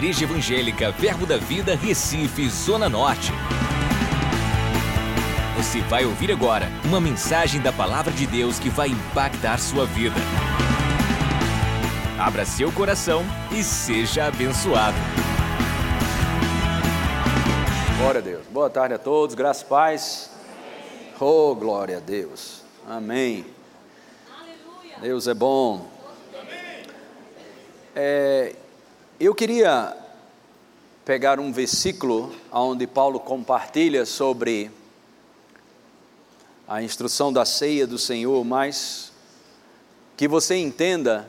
[0.00, 3.30] Igreja Evangélica Verbo da Vida, Recife, Zona Norte.
[5.58, 10.16] Você vai ouvir agora uma mensagem da Palavra de Deus que vai impactar sua vida.
[12.18, 13.22] Abra seu coração
[13.52, 14.96] e seja abençoado.
[17.98, 18.46] Glória a Deus.
[18.46, 20.30] Boa tarde a todos, graças e paz.
[21.20, 22.62] Oh, glória a Deus.
[22.88, 23.44] Amém.
[25.02, 25.86] Deus é bom.
[27.94, 28.54] É,
[29.20, 29.94] eu queria
[31.04, 34.70] pegar um versículo onde Paulo compartilha sobre
[36.66, 39.12] a instrução da ceia do Senhor, mas
[40.16, 41.28] que você entenda,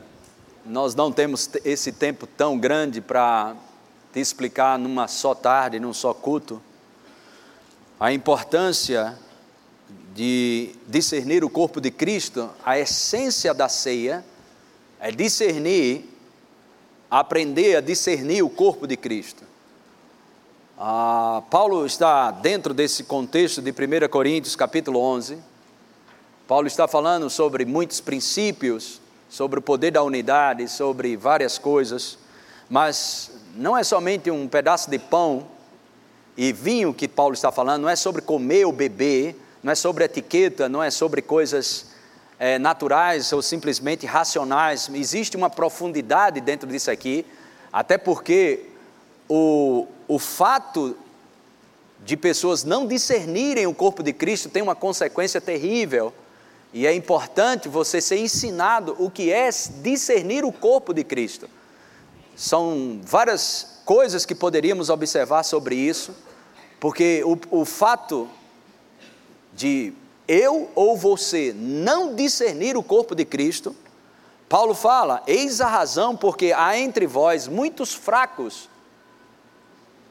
[0.64, 3.54] nós não temos esse tempo tão grande para
[4.10, 6.62] te explicar numa só tarde, num só culto,
[8.00, 9.18] a importância
[10.14, 14.24] de discernir o corpo de Cristo, a essência da ceia
[14.98, 16.11] é discernir
[17.12, 19.44] aprender a discernir o corpo de Cristo.
[20.78, 25.36] Ah, Paulo está dentro desse contexto de 1 Coríntios capítulo 11.
[26.48, 32.16] Paulo está falando sobre muitos princípios, sobre o poder da unidade, sobre várias coisas,
[32.70, 35.46] mas não é somente um pedaço de pão
[36.34, 40.04] e vinho que Paulo está falando, não é sobre comer ou beber, não é sobre
[40.04, 41.88] etiqueta, não é sobre coisas
[42.42, 47.24] é, naturais ou simplesmente racionais, existe uma profundidade dentro disso aqui,
[47.72, 48.64] até porque
[49.28, 50.96] o, o fato
[52.04, 56.12] de pessoas não discernirem o corpo de Cristo tem uma consequência terrível.
[56.72, 59.48] E é importante você ser ensinado o que é
[59.80, 61.48] discernir o corpo de Cristo.
[62.34, 66.12] São várias coisas que poderíamos observar sobre isso,
[66.80, 68.28] porque o, o fato
[69.54, 69.92] de
[70.32, 73.76] eu ou você não discernir o corpo de Cristo,
[74.48, 78.66] Paulo fala: eis a razão porque há entre vós muitos fracos.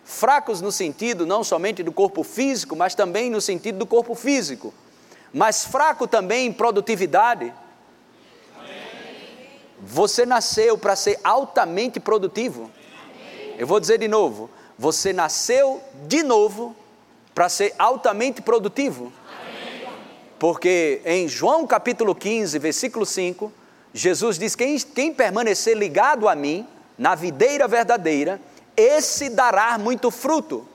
[0.06, 4.72] Fracos no sentido não somente do corpo físico, mas também no sentido do corpo físico.
[5.34, 7.52] Mas fraco também em produtividade.
[9.80, 12.70] Você nasceu para ser altamente produtivo.
[13.58, 16.76] Eu vou dizer de novo: você nasceu de novo
[17.34, 19.12] para ser altamente produtivo.
[20.42, 23.54] Porque em João capítulo 15, versículo 5,
[23.94, 28.42] Jesus diz: quem, quem permanecer ligado a mim, na videira verdadeira,
[28.76, 30.68] esse dará muito fruto.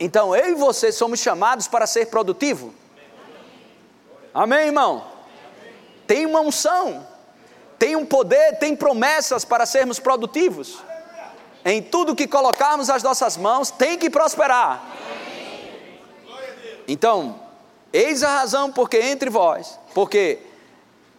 [0.00, 2.72] Então eu e você somos chamados para ser produtivo.
[4.32, 5.06] Amém, irmão?
[6.06, 7.06] Tem uma unção,
[7.78, 10.78] tem um poder, tem promessas para sermos produtivos.
[11.62, 14.82] Em tudo que colocarmos as nossas mãos, tem que prosperar.
[16.88, 17.51] Então,
[17.92, 20.38] Eis a razão porque entre vós, porque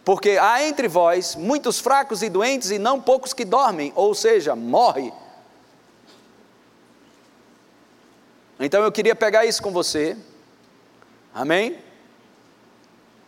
[0.04, 4.54] porque há entre vós muitos fracos e doentes e não poucos que dormem, ou seja,
[4.54, 5.10] morre.
[8.60, 10.16] Então eu queria pegar isso com você.
[11.34, 11.78] Amém?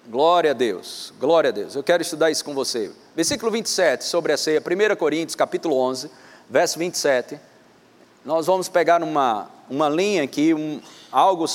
[0.07, 1.13] Glória a Deus.
[1.19, 1.75] Glória a Deus.
[1.75, 2.93] Eu quero estudar isso com você.
[3.15, 6.11] Versículo 27 sobre a ceia, 1 Coríntios, capítulo 11,
[6.49, 7.41] verso 27.
[8.25, 10.81] Nós vamos pegar uma, uma linha aqui, um,
[11.11, 11.47] algo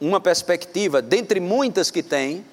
[0.00, 2.44] uma perspectiva, dentre muitas que tem.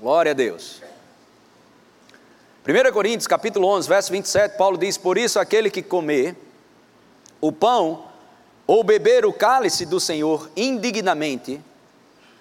[0.00, 0.82] Glória a Deus.
[2.66, 6.36] 1 Coríntios capítulo 11, verso 27, Paulo diz: Por isso aquele que comer
[7.40, 8.06] o pão
[8.66, 11.60] ou beber o cálice do Senhor indignamente,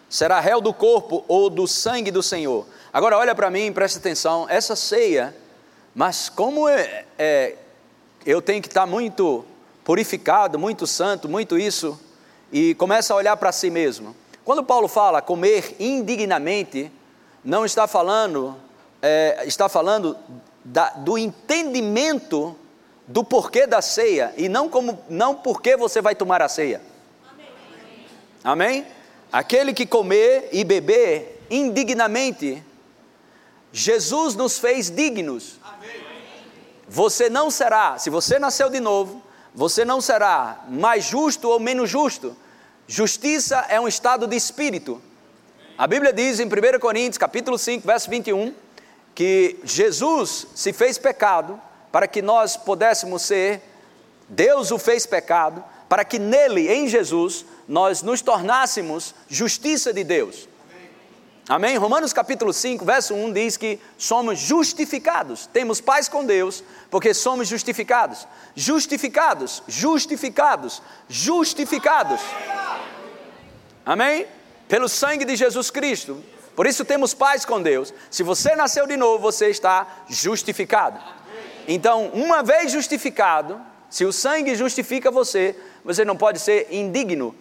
[0.09, 2.65] será réu do corpo ou do sangue do Senhor.
[2.93, 5.35] Agora olha para mim, presta atenção, essa ceia,
[5.93, 7.55] mas como é, é,
[8.25, 9.43] eu tenho que estar muito
[9.83, 11.99] purificado, muito santo, muito isso,
[12.51, 14.15] e começa a olhar para si mesmo.
[14.45, 16.91] Quando Paulo fala comer indignamente,
[17.43, 18.55] não está falando,
[19.01, 20.17] é, está falando
[20.63, 22.55] da, do entendimento
[23.07, 26.81] do porquê da ceia e não como não porque você vai tomar a ceia.
[27.29, 27.47] Amém?
[28.43, 28.87] Amém?
[29.31, 32.63] Aquele que comer e beber indignamente,
[33.71, 35.59] Jesus nos fez dignos.
[35.63, 35.89] Amém.
[36.87, 41.89] Você não será, se você nasceu de novo, você não será mais justo ou menos
[41.89, 42.35] justo.
[42.87, 45.01] Justiça é um estado de espírito.
[45.77, 48.53] A Bíblia diz em 1 Coríntios, capítulo 5, verso 21,
[49.15, 51.59] que Jesus se fez pecado
[51.91, 53.61] para que nós pudéssemos ser,
[54.27, 60.47] Deus o fez pecado, para que nele, em Jesus, nós nos tornássemos justiça de Deus.
[61.47, 61.75] Amém?
[61.75, 67.49] Romanos capítulo 5, verso 1 diz que somos justificados, temos paz com Deus, porque somos
[67.49, 68.25] justificados.
[68.55, 72.21] Justificados, justificados, justificados.
[73.85, 74.25] Amém?
[74.69, 76.23] Pelo sangue de Jesus Cristo.
[76.55, 77.93] Por isso temos paz com Deus.
[78.09, 80.97] Se você nasceu de novo, você está justificado.
[81.67, 87.35] Então, uma vez justificado, se o sangue justifica você, você não pode ser indigno.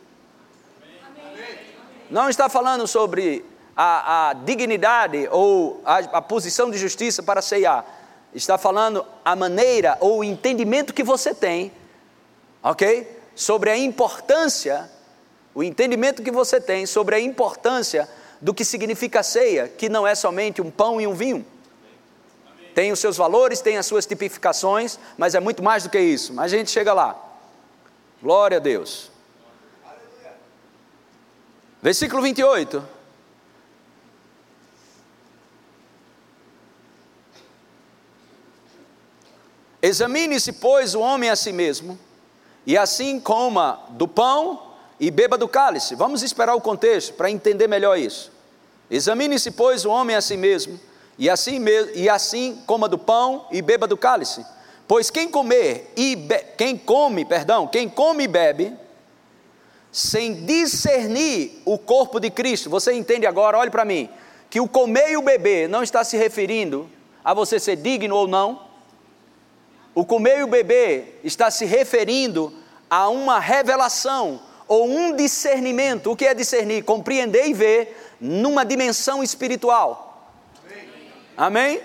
[2.10, 3.44] Não está falando sobre
[3.76, 7.84] a, a dignidade ou a, a posição de justiça para ceiar.
[8.34, 11.72] Está falando a maneira ou o entendimento que você tem,
[12.62, 13.20] ok?
[13.34, 14.90] Sobre a importância,
[15.54, 18.08] o entendimento que você tem sobre a importância
[18.40, 21.46] do que significa a ceia, que não é somente um pão e um vinho.
[22.74, 26.32] Tem os seus valores, tem as suas tipificações, mas é muito mais do que isso.
[26.32, 27.16] Mas a gente chega lá.
[28.22, 29.10] Glória a Deus.
[31.82, 32.82] Versículo 28.
[39.82, 41.98] Examine-se, pois, o homem a si mesmo,
[42.64, 44.70] e assim coma do pão
[45.00, 45.96] e beba do cálice.
[45.96, 48.30] Vamos esperar o contexto para entender melhor isso.
[48.88, 50.78] Examine-se, pois, o homem a si mesmo,
[51.18, 51.60] e assim,
[51.94, 54.46] e assim coma do pão e beba do cálice.
[54.86, 58.76] Pois quem comer e be, quem come, perdão, quem come e bebe,
[59.90, 64.08] sem discernir o corpo de Cristo, você entende agora, olhe para mim,
[64.48, 66.88] que o comer e o beber não está se referindo
[67.24, 68.71] a você ser digno ou não,
[69.94, 72.52] o comer e o beber está se referindo
[72.88, 76.10] a uma revelação ou um discernimento.
[76.10, 76.84] O que é discernir?
[76.84, 80.30] Compreender e ver numa dimensão espiritual.
[81.36, 81.80] Amém?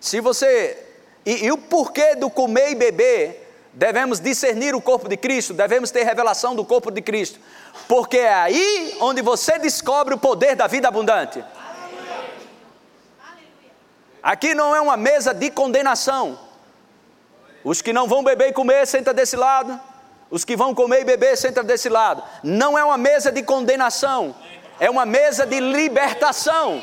[0.00, 0.76] Se você.
[1.24, 5.90] E, e o porquê do comer e beber devemos discernir o corpo de Cristo, devemos
[5.90, 7.38] ter revelação do corpo de Cristo,
[7.86, 11.44] porque é aí onde você descobre o poder da vida abundante.
[14.20, 16.47] Aqui não é uma mesa de condenação.
[17.64, 19.78] Os que não vão beber e comer, senta desse lado.
[20.30, 22.22] Os que vão comer e beber, senta desse lado.
[22.42, 24.34] Não é uma mesa de condenação,
[24.78, 26.82] é uma mesa de libertação.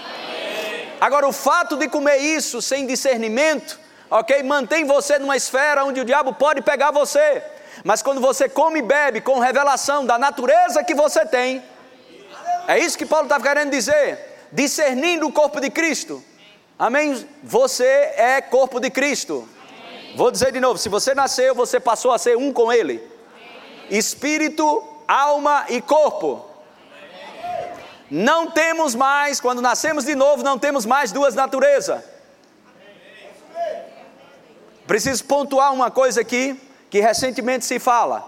[1.00, 3.80] Agora, o fato de comer isso sem discernimento,
[4.10, 7.44] ok, mantém você numa esfera onde o diabo pode pegar você.
[7.84, 11.62] Mas quando você come e bebe com revelação da natureza que você tem,
[12.68, 16.24] é isso que Paulo está querendo dizer, discernindo o corpo de Cristo.
[16.80, 17.28] Amém?
[17.44, 19.48] Você é corpo de Cristo.
[20.16, 23.04] Vou dizer de novo: se você nasceu, você passou a ser um com Ele.
[23.90, 26.50] Espírito, alma e corpo.
[28.10, 32.04] Não temos mais, quando nascemos de novo, não temos mais duas naturezas.
[34.88, 36.60] Preciso pontuar uma coisa aqui
[36.90, 38.24] que recentemente se fala,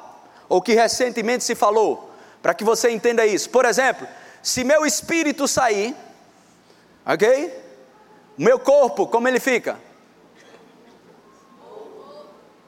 [0.50, 2.12] ou que recentemente se falou,
[2.42, 3.50] para que você entenda isso.
[3.50, 4.08] Por exemplo,
[4.42, 5.96] se meu espírito sair,
[7.06, 7.54] ok?
[8.38, 9.87] Meu corpo, como ele fica?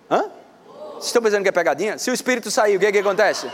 [0.10, 0.30] Hã?
[0.94, 1.98] Vocês estão pensando que é pegadinha?
[1.98, 3.50] Se o espírito sair, o que, é que acontece?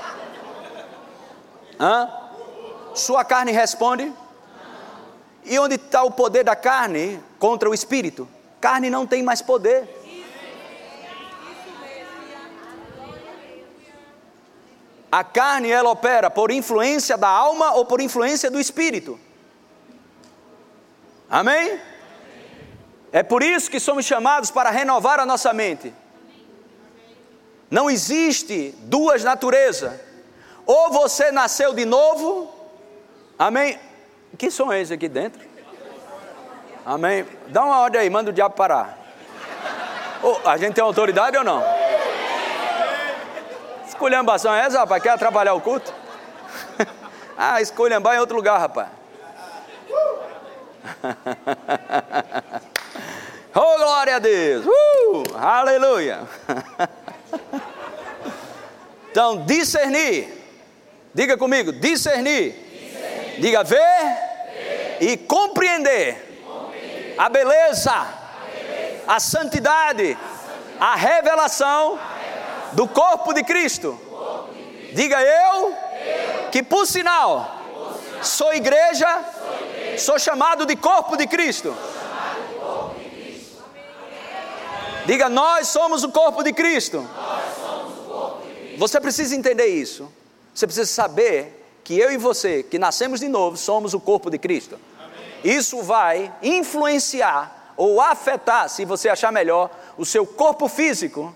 [1.80, 2.10] Hã?
[2.94, 4.12] Sua carne responde?
[5.44, 8.28] E onde está o poder da carne contra o espírito?
[8.60, 9.88] Carne não tem mais poder.
[15.12, 19.20] A carne ela opera por influência da alma ou por influência do espírito.
[21.30, 21.80] Amém?
[23.12, 25.94] É por isso que somos chamados para renovar a nossa mente.
[27.76, 29.92] Não existe duas naturezas.
[30.66, 32.50] Ou você nasceu de novo,
[33.38, 33.78] amém?
[34.38, 35.46] Que som é esse aqui dentro?
[36.86, 37.28] Amém?
[37.48, 38.98] Dá uma ordem aí, manda o diabo parar.
[40.24, 41.62] Oh, a gente tem autoridade ou não?
[43.86, 45.04] Esculhambação é essa, rapaz?
[45.04, 45.94] Quer atrapalhar o culto?
[47.38, 48.88] ah, esculhambar em outro lugar, rapaz.
[53.54, 54.66] oh, glória a Deus!
[54.66, 56.22] Uh, aleluia!
[59.16, 60.28] Então, discernir.
[61.14, 62.52] Diga comigo, discernir.
[62.52, 63.40] discernir.
[63.40, 64.98] Diga ver, ver.
[65.00, 67.16] E compreender, compreender.
[67.18, 70.18] A, beleza, a beleza, a santidade,
[70.78, 73.98] a, a, revelação, revelação do corpo de Cristo.
[74.10, 74.96] Corpo de Cristo.
[74.96, 80.66] Diga eu, eu, que por sinal, que por sinal sou, igreja, sou igreja, sou chamado
[80.66, 81.74] de corpo de Cristo.
[85.06, 87.08] Diga, nós somos o corpo de Cristo.
[88.78, 90.12] Você precisa entender isso.
[90.54, 94.38] Você precisa saber que eu e você, que nascemos de novo, somos o corpo de
[94.38, 94.80] Cristo.
[95.44, 101.34] Isso vai influenciar ou afetar, se você achar melhor, o seu corpo físico,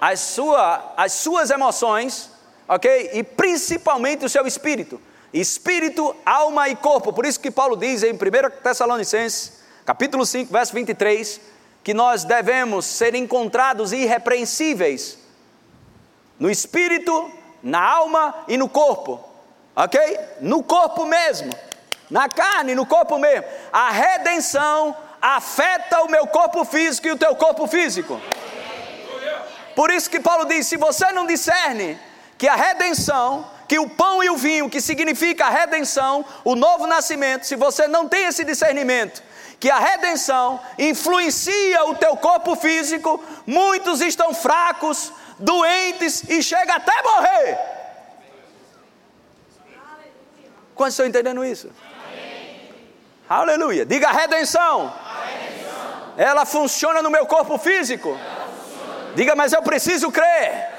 [0.00, 2.30] as, sua, as suas emoções,
[2.66, 3.10] ok?
[3.12, 5.00] E principalmente o seu espírito.
[5.32, 7.12] Espírito, alma e corpo.
[7.12, 8.18] Por isso que Paulo diz em 1
[8.62, 11.40] Tessalonicenses, capítulo 5, verso 23,
[11.84, 15.19] que nós devemos ser encontrados irrepreensíveis
[16.40, 17.30] no espírito,
[17.62, 19.22] na alma e no corpo,
[19.76, 20.18] ok?
[20.40, 21.50] No corpo mesmo.
[22.10, 23.44] Na carne, no corpo mesmo.
[23.70, 28.20] A redenção afeta o meu corpo físico e o teu corpo físico.
[29.76, 31.98] Por isso que Paulo diz: se você não discerne
[32.38, 36.86] que a redenção, que o pão e o vinho, que significa a redenção, o novo
[36.86, 39.22] nascimento, se você não tem esse discernimento,
[39.60, 47.02] que a redenção influencia o teu corpo físico, muitos estão fracos, doentes e chega até
[47.02, 47.58] morrer.
[50.74, 51.70] Quantos estão entendendo isso?
[52.08, 52.70] Amém.
[53.28, 53.84] Aleluia.
[53.84, 54.92] Diga redenção.
[55.24, 56.14] redenção.
[56.16, 58.18] Ela funciona no meu corpo físico.
[59.14, 60.70] Diga, mas eu preciso crer.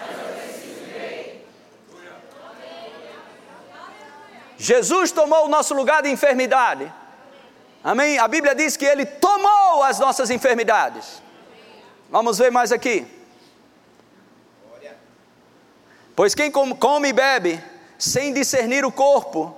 [4.58, 6.92] Jesus tomou o nosso lugar de enfermidade.
[7.84, 8.20] Amém?
[8.20, 11.22] A Bíblia diz que Ele tomou as nossas enfermidades.
[12.10, 13.21] Vamos ver mais aqui.
[16.16, 17.64] Pois quem come e bebe
[17.98, 19.56] sem discernir o corpo,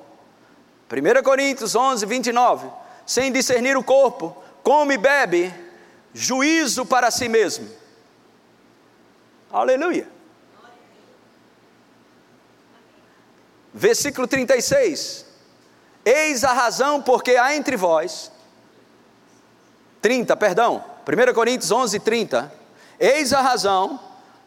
[0.92, 2.68] 1 Coríntios 11, 29,
[3.06, 5.54] sem discernir o corpo, come e bebe,
[6.14, 7.70] juízo para si mesmo.
[9.52, 10.08] Aleluia.
[13.74, 15.26] Versículo 36.
[16.06, 18.32] Eis a razão porque há entre vós,
[20.02, 22.54] 30, perdão, 1 Coríntios 11, 30.
[23.00, 24.00] Eis a razão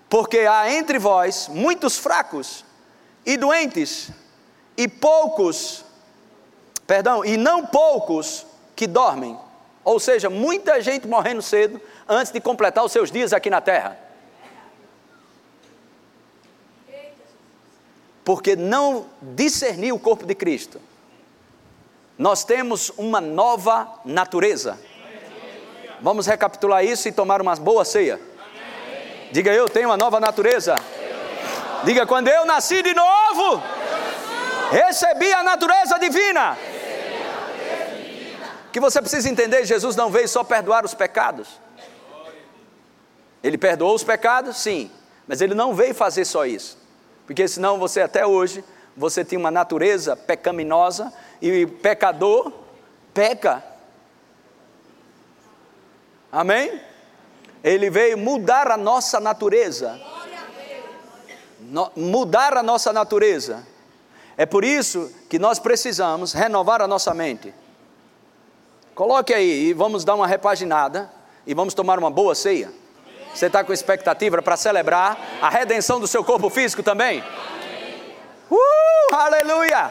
[0.09, 2.65] porque há entre vós muitos fracos
[3.25, 4.11] e doentes,
[4.77, 5.85] e poucos,
[6.87, 9.39] perdão, e não poucos que dormem.
[9.85, 13.99] Ou seja, muita gente morrendo cedo antes de completar os seus dias aqui na terra.
[18.25, 20.81] Porque não discerniu o corpo de Cristo
[22.19, 24.79] nós temos uma nova natureza.
[26.01, 28.21] Vamos recapitular isso e tomar uma boa ceia.
[29.37, 30.77] Diga eu tenho uma nova natureza.
[31.85, 33.63] Diga quando eu nasci de novo,
[34.71, 36.57] recebi a natureza divina.
[38.73, 41.61] Que você precisa entender, Jesus não veio só perdoar os pecados.
[43.45, 44.91] Ele perdoou os pecados, sim,
[45.29, 46.79] mas ele não veio fazer só isso.
[47.27, 48.65] Porque senão você até hoje,
[48.97, 51.13] você tinha uma natureza pecaminosa
[51.43, 52.51] e pecador
[53.13, 53.63] peca.
[56.33, 56.81] Amém?
[57.67, 60.01] Ele veio mudar a nossa natureza.
[61.59, 63.67] No, mudar a nossa natureza.
[64.37, 67.53] É por isso que nós precisamos renovar a nossa mente.
[68.95, 71.11] Coloque aí e vamos dar uma repaginada
[71.45, 72.71] e vamos tomar uma boa ceia.
[73.35, 77.21] Você está com expectativa para celebrar a redenção do seu corpo físico também?
[78.49, 79.91] Uh, aleluia!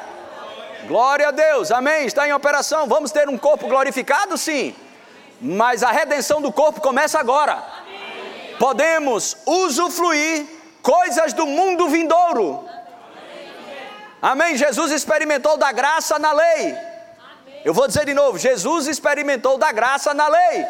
[0.87, 2.05] Glória a Deus, amém.
[2.05, 2.87] Está em operação.
[2.87, 4.37] Vamos ter um corpo glorificado?
[4.37, 4.73] Sim.
[5.45, 7.63] Mas a redenção do corpo começa agora.
[8.57, 10.43] Podemos usufruir
[10.81, 12.67] coisas do mundo vindouro.
[14.19, 14.57] Amém.
[14.57, 16.75] Jesus experimentou da graça na lei.
[17.63, 20.65] Eu vou dizer de novo: Jesus experimentou da graça na lei.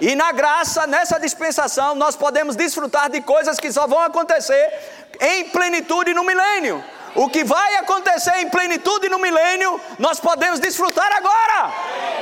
[0.00, 4.72] E na graça, nessa dispensação, nós podemos desfrutar de coisas que só vão acontecer
[5.20, 6.82] em plenitude no milênio.
[7.16, 12.19] O que vai acontecer em plenitude no milênio, nós podemos desfrutar agora.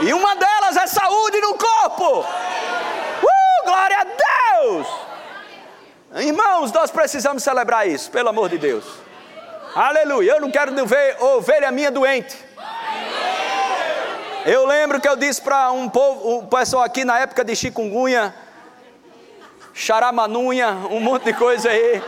[0.00, 2.20] E uma delas é saúde no corpo.
[2.20, 4.86] Uh, glória a Deus!
[6.16, 8.84] Irmãos, nós precisamos celebrar isso, pelo amor de Deus.
[9.74, 10.32] Aleluia.
[10.32, 12.36] Eu não quero ver ovelha minha doente.
[14.44, 18.34] Eu lembro que eu disse para um povo, um pessoal aqui na época de chikungunya,
[19.74, 22.02] charamanunha, um monte de coisa aí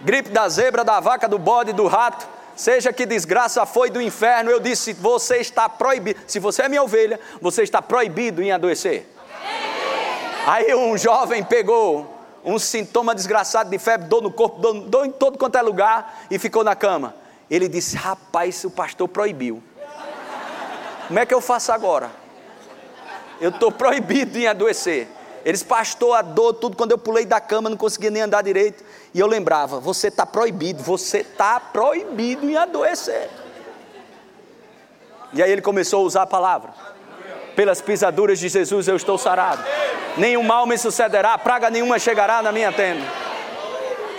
[0.00, 2.26] gripe da zebra, da vaca, do bode, do rato,
[2.58, 6.20] seja que desgraça foi do inferno, eu disse: você está proibido.
[6.26, 9.06] Se você é minha ovelha, você está proibido em adoecer.
[10.44, 15.10] Aí um jovem pegou um sintoma desgraçado de febre, dor no corpo, dor, dor em
[15.10, 17.14] todo quanto é lugar e ficou na cama.
[17.48, 19.62] Ele disse: Rapaz, o pastor proibiu.
[21.06, 22.10] Como é que eu faço agora?
[23.40, 25.06] Eu estou proibido em adoecer.
[25.44, 26.76] Eles pastou a dor, tudo.
[26.76, 28.84] Quando eu pulei da cama, não conseguia nem andar direito.
[29.14, 33.28] E eu lembrava: você está proibido, você está proibido em adoecer.
[35.32, 36.72] E aí ele começou a usar a palavra.
[37.54, 39.62] Pelas pisaduras de Jesus eu estou sarado.
[40.16, 43.04] Nenhum mal me sucederá, praga nenhuma chegará na minha tenda.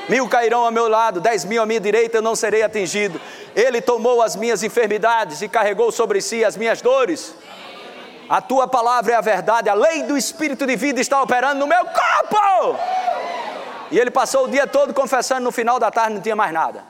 [0.07, 3.21] Mil cairão ao meu lado, dez mil à minha direita, eu não serei atingido.
[3.55, 7.33] Ele tomou as minhas enfermidades e carregou sobre si as minhas dores.
[8.29, 11.65] A tua palavra é a verdade, a lei do Espírito de vida está operando no
[11.65, 12.77] meu corpo.
[13.89, 16.83] E ele passou o dia todo confessando, no final da tarde não tinha mais nada.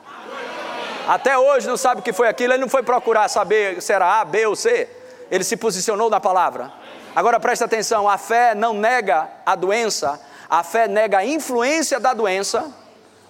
[1.08, 4.20] Até hoje não sabe o que foi aquilo, ele não foi procurar saber se era
[4.20, 4.86] A, B ou C.
[5.30, 6.70] Ele se posicionou na palavra.
[7.16, 12.12] Agora presta atenção: a fé não nega a doença, a fé nega a influência da
[12.12, 12.70] doença,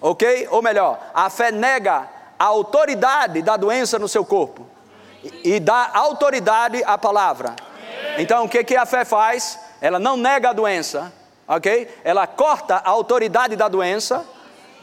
[0.01, 0.49] ok?
[0.51, 4.67] Ou melhor, a fé nega a autoridade da doença no seu corpo.
[5.43, 7.55] e dá autoridade à palavra.
[8.17, 9.59] Então, o que, que a fé faz?
[9.79, 11.11] Ela não nega a doença,
[11.47, 11.87] ok?
[12.03, 14.25] Ela corta a autoridade da doença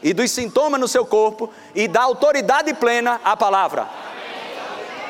[0.01, 3.87] e dos sintomas no seu corpo e dá autoridade plena à palavra.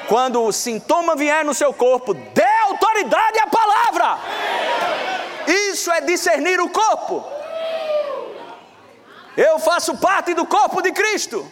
[0.08, 4.20] Quando o sintoma vier no seu corpo, dê autoridade à palavra.
[5.48, 7.24] Isso é discernir o corpo.
[9.38, 11.50] Eu faço parte do corpo de Cristo.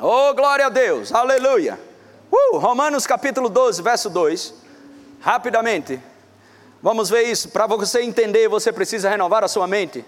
[0.00, 1.76] Oh, glória a Deus, aleluia.
[2.30, 4.54] Uh, Romanos capítulo 12, verso 2.
[5.20, 6.00] Rapidamente,
[6.80, 7.48] vamos ver isso.
[7.48, 10.04] Para você entender, você precisa renovar a sua mente.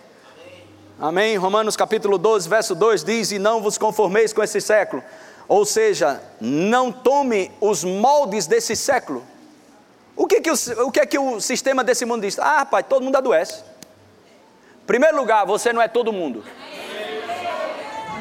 [0.97, 1.37] Amém?
[1.37, 5.02] Romanos capítulo 12, verso 2 diz: E não vos conformeis com esse século.
[5.49, 9.26] Ou seja, não tome os moldes desse século.
[10.14, 10.54] O que, que o,
[10.87, 12.38] o que é que o sistema desse mundo diz?
[12.38, 13.64] Ah, rapaz, todo mundo adoece.
[14.87, 16.44] Primeiro lugar, você não é todo mundo.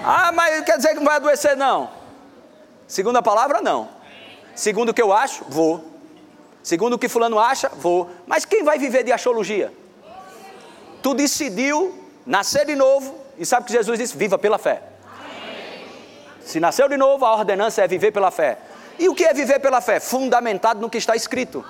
[0.04, 1.90] Ah, mas quer dizer que não vai adoecer, não.
[2.88, 3.90] Segundo a palavra, não.
[4.56, 5.84] Segundo o que eu acho, vou.
[6.64, 8.10] Segundo o que fulano acha, vou.
[8.28, 9.74] Mas quem vai viver de astrologia?
[11.02, 14.84] Tu decidiu nascer de novo, e sabe que Jesus disse: viva pela fé.
[16.42, 18.58] Se nasceu de novo, a ordenança é viver pela fé.
[18.98, 20.00] E o que é viver pela fé?
[20.00, 21.64] Fundamentado no que está escrito.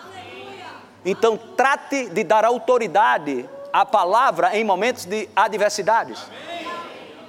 [1.05, 6.19] Então, trate de dar autoridade à palavra em momentos de adversidades.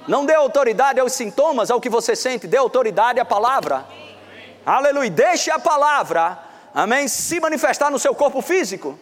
[0.07, 3.85] Não dê autoridade aos sintomas, ao que você sente, dê autoridade à palavra.
[4.65, 5.09] Aleluia.
[5.09, 6.37] Deixe a palavra,
[6.73, 8.99] amém, se manifestar no seu corpo físico.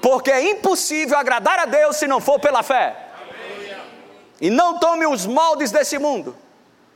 [0.00, 2.96] Porque é impossível agradar a Deus se não for pela fé.
[4.40, 6.36] E não tome os moldes desse mundo.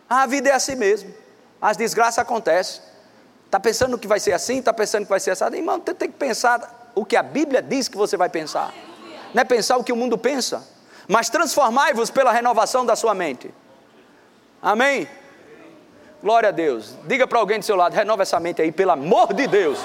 [0.09, 1.15] A vida é assim mesmo.
[1.61, 2.83] As desgraças acontecem.
[3.45, 4.59] Está pensando que vai ser assim?
[4.59, 5.45] Está pensando que vai ser assim?
[5.57, 8.73] Irmão, você tem que pensar o que a Bíblia diz que você vai pensar.
[9.33, 10.76] Não é pensar o que o mundo pensa
[11.09, 13.53] mas transformai-vos pela renovação da sua mente.
[14.61, 15.09] Amém?
[16.23, 16.97] Glória a Deus.
[17.05, 19.79] Diga para alguém do seu lado, renova essa mente aí, pelo amor de Deus.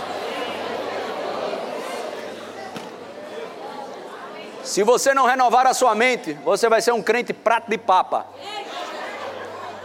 [4.63, 8.25] Se você não renovar a sua mente, você vai ser um crente prato de papa.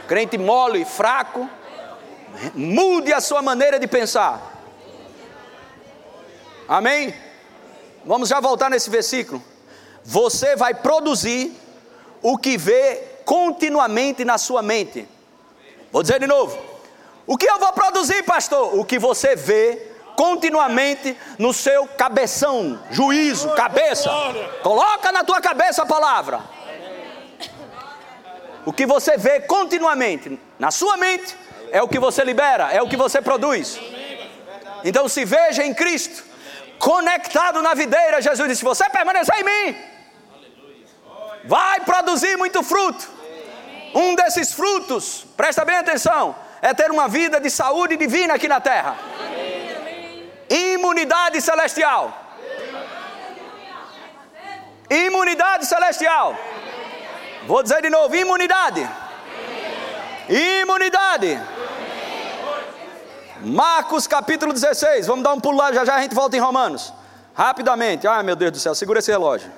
[0.07, 1.49] Crente mole, fraco.
[2.55, 4.41] Mude a sua maneira de pensar.
[6.69, 7.15] Amém?
[8.05, 9.43] Vamos já voltar nesse versículo
[10.07, 11.53] você vai produzir
[12.23, 15.07] o que vê continuamente na sua mente.
[15.91, 16.57] Vou dizer de novo.
[17.27, 18.79] O que eu vou produzir, pastor?
[18.79, 24.09] O que você vê continuamente no seu cabeção, juízo, cabeça.
[24.63, 26.41] Coloca na tua cabeça a palavra.
[28.65, 31.37] O que você vê continuamente na sua mente
[31.73, 33.79] é o que você libera, é o que você produz.
[34.85, 36.25] Então se veja em Cristo,
[36.79, 38.23] conectado na videira.
[38.23, 39.96] Jesus disse: Você permanecer em mim
[41.47, 43.09] vai produzir muito fruto.
[43.95, 48.61] Um desses frutos, presta bem atenção, é ter uma vida de saúde divina aqui na
[48.61, 48.97] terra.
[50.51, 52.23] Imunidade celestial.
[54.91, 56.37] Imunidade celestial.
[57.47, 58.89] Vou dizer de novo: imunidade.
[60.29, 61.41] Imunidade.
[63.41, 65.07] Marcos capítulo 16.
[65.07, 66.93] Vamos dar um pulo lá, já já a gente volta em Romanos.
[67.35, 68.07] Rapidamente.
[68.07, 69.51] Ai meu Deus do céu, segura esse relógio.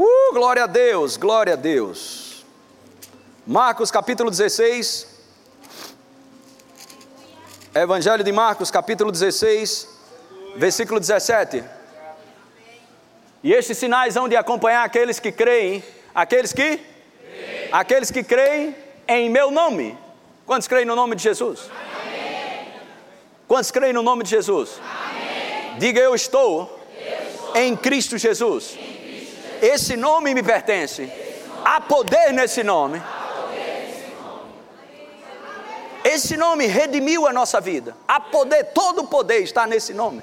[0.00, 2.46] Uh, glória a Deus, glória a Deus.
[3.44, 5.08] Marcos capítulo 16.
[7.74, 9.88] Evangelho de Marcos capítulo 16,
[10.54, 11.64] versículo 17.
[13.42, 15.82] E estes sinais hão de acompanhar aqueles que creem,
[16.14, 16.78] aqueles que?
[17.72, 18.76] Aqueles que creem
[19.08, 19.98] em meu nome.
[20.46, 21.68] Quantos creem no nome de Jesus?
[21.72, 22.68] Amém.
[23.48, 24.80] Quantos creem no nome de Jesus?
[24.80, 25.76] Amém.
[25.80, 27.56] Diga eu estou, eu estou.
[27.56, 28.78] em Cristo Jesus.
[29.60, 31.10] Esse nome me pertence.
[31.64, 33.02] Há poder nesse nome.
[36.04, 37.96] Esse nome redimiu a nossa vida.
[38.06, 40.22] Há poder, todo o poder está nesse nome.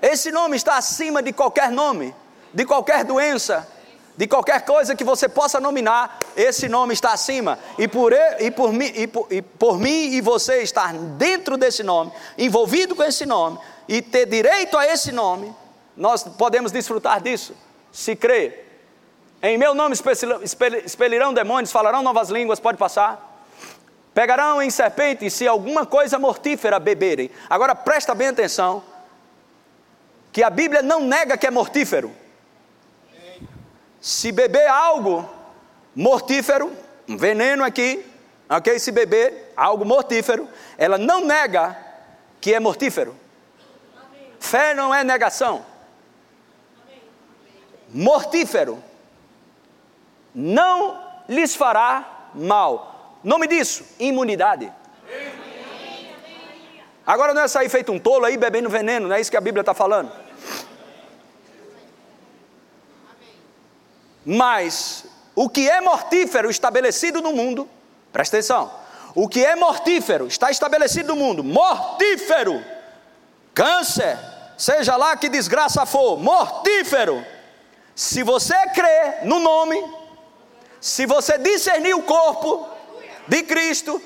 [0.00, 2.14] Esse nome está acima de qualquer nome,
[2.54, 3.66] de qualquer doença,
[4.16, 7.58] de qualquer coisa que você possa nominar, esse nome está acima.
[7.76, 11.82] E por, e por, mim, e por, e por mim e você estar dentro desse
[11.82, 15.52] nome, envolvido com esse nome, e ter direito a esse nome,
[15.96, 17.54] nós podemos desfrutar disso
[17.92, 18.64] se crê.
[19.42, 19.94] Em meu nome
[20.84, 23.24] expelirão demônios, falarão novas línguas, pode passar.
[24.12, 27.30] Pegarão em serpentes, se alguma coisa mortífera beberem.
[27.48, 28.82] Agora presta bem atenção,
[30.32, 32.12] que a Bíblia não nega que é mortífero.
[34.00, 35.28] Se beber algo
[35.94, 36.72] mortífero,
[37.08, 38.04] um veneno aqui,
[38.48, 38.78] ok?
[38.78, 41.76] Se beber algo mortífero, ela não nega
[42.40, 43.14] que é mortífero.
[44.40, 45.64] Fé não é negação
[47.92, 48.82] mortífero,
[50.34, 53.18] não lhes fará mal.
[53.22, 54.72] Nome disso: imunidade.
[57.06, 59.40] Agora não é sair feito um tolo aí bebendo veneno, não é isso que a
[59.40, 60.12] Bíblia está falando.
[64.24, 67.66] Mas o que é mortífero estabelecido no mundo,
[68.12, 68.70] presta atenção,
[69.14, 72.62] o que é mortífero está estabelecido no mundo, mortífero,
[73.54, 74.18] câncer,
[74.58, 77.24] seja lá que desgraça for, mortífero.
[77.98, 79.76] Se você crê no nome,
[80.80, 82.64] se você discernir o corpo
[83.26, 84.00] de Cristo,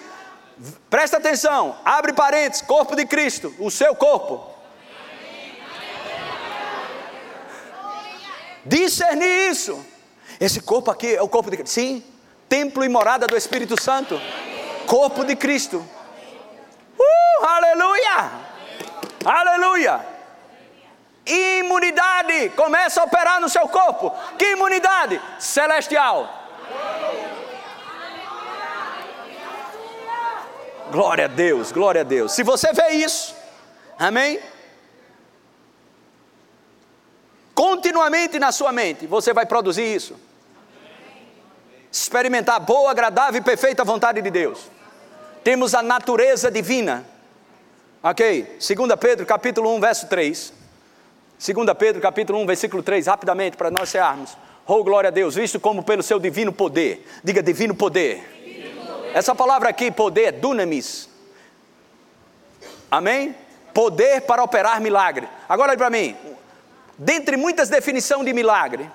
[0.89, 4.51] presta atenção, abre parênteses, corpo de Cristo, o seu corpo.
[8.65, 9.85] Discernir isso.
[10.41, 11.75] Esse corpo aqui é o corpo de Cristo.
[11.75, 12.03] Sim,
[12.49, 14.19] templo e morada do Espírito Santo.
[14.87, 15.87] Corpo de Cristo.
[16.99, 18.33] Uh, aleluia!
[19.23, 20.12] Aleluia!
[21.25, 24.13] Imunidade começa a operar no seu corpo.
[24.37, 25.21] Que imunidade?
[25.39, 26.41] Celestial.
[30.91, 32.33] Glória a Deus, glória a Deus.
[32.33, 33.35] Se você vê isso,
[33.99, 34.41] amém?
[37.55, 40.19] Continuamente na sua mente, você vai produzir isso.
[41.91, 44.71] Experimentar a boa, agradável e perfeita vontade de Deus.
[45.45, 47.07] Temos a natureza divina.
[48.03, 48.59] Ok?
[48.59, 50.62] 2 Pedro capítulo 1, verso 3.
[51.45, 54.37] 2 Pedro capítulo 1, versículo 3, rapidamente, para nós cearmos.
[54.67, 57.07] Oh, glória a Deus, visto como pelo seu divino poder.
[57.25, 58.33] Diga divino poder
[59.15, 61.09] essa palavra aqui, poder, é dunamis.
[62.91, 63.35] Amém?
[63.73, 65.29] Poder para operar milagre.
[65.49, 66.17] Agora olhe para mim.
[66.97, 68.91] Dentre muitas definições de milagre,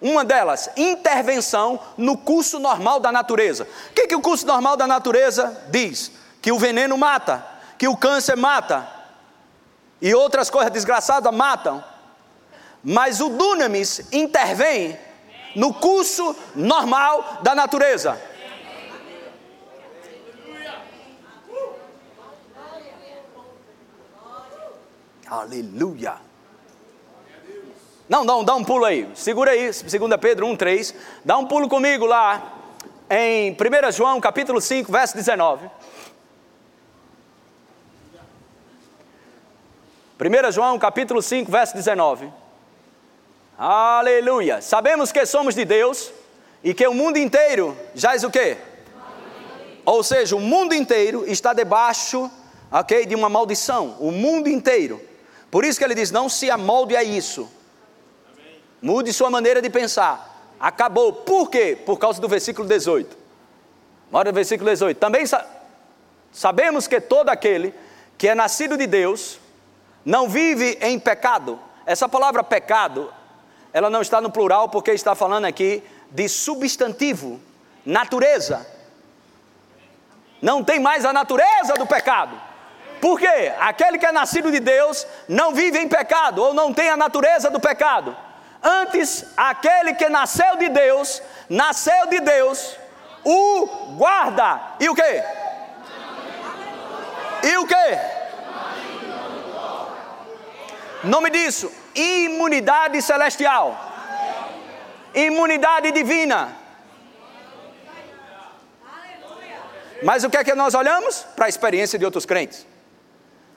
[0.00, 3.66] uma delas, intervenção no curso normal da natureza.
[3.90, 6.12] O que, que o curso normal da natureza diz?
[6.40, 7.44] Que o veneno mata,
[7.76, 8.86] que o câncer mata,
[10.00, 11.82] e outras coisas desgraçadas matam.
[12.82, 14.98] Mas o dunamis intervém
[15.54, 18.20] no curso normal da natureza.
[25.28, 26.14] Aleluia.
[28.08, 29.06] Não, não, dá um pulo aí.
[29.14, 29.84] Segura aí, 2
[30.18, 30.94] Pedro 1, 3.
[31.22, 32.54] Dá um pulo comigo lá
[33.10, 35.68] em 1 João capítulo 5, verso 19.
[40.20, 42.28] 1 João capítulo 5, verso 19.
[43.56, 44.60] Aleluia.
[44.60, 46.10] Sabemos que somos de Deus
[46.62, 48.56] e que o mundo inteiro já é o quê?
[49.84, 52.28] Ou seja, o mundo inteiro está debaixo,
[52.68, 53.96] ok, de uma maldição.
[54.00, 55.00] O mundo inteiro.
[55.52, 57.48] Por isso que ele diz: não se amolde a isso.
[58.82, 60.52] Mude sua maneira de pensar.
[60.58, 61.12] Acabou.
[61.12, 61.78] Por quê?
[61.86, 63.16] Por causa do versículo 18.
[64.10, 64.98] Bora no versículo 18.
[64.98, 65.46] Também sa
[66.32, 67.72] sabemos que todo aquele
[68.18, 69.38] que é nascido de Deus
[70.08, 71.60] não vive em pecado.
[71.84, 73.12] Essa palavra pecado,
[73.74, 77.38] ela não está no plural porque está falando aqui de substantivo,
[77.84, 78.66] natureza.
[80.40, 82.40] Não tem mais a natureza do pecado.
[83.02, 83.52] Por quê?
[83.60, 87.50] Aquele que é nascido de Deus não vive em pecado ou não tem a natureza
[87.50, 88.16] do pecado.
[88.62, 92.76] Antes, aquele que nasceu de Deus, nasceu de Deus,
[93.22, 93.66] o
[93.98, 94.58] guarda.
[94.80, 95.22] E o quê?
[97.42, 98.17] E o quê?
[101.04, 103.76] Nome disso: imunidade celestial,
[105.14, 106.56] imunidade divina.
[110.02, 111.24] Mas o que é que nós olhamos?
[111.34, 112.66] Para a experiência de outros crentes.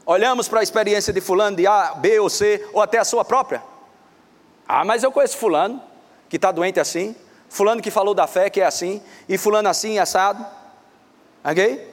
[0.05, 3.23] Olhamos para a experiência de fulano de A, B ou C, ou até a sua
[3.23, 3.61] própria.
[4.67, 5.81] Ah, mas eu conheço fulano
[6.27, 7.15] que está doente assim,
[7.49, 10.43] fulano que falou da fé que é assim, e fulano assim assado.
[11.43, 11.89] Ok?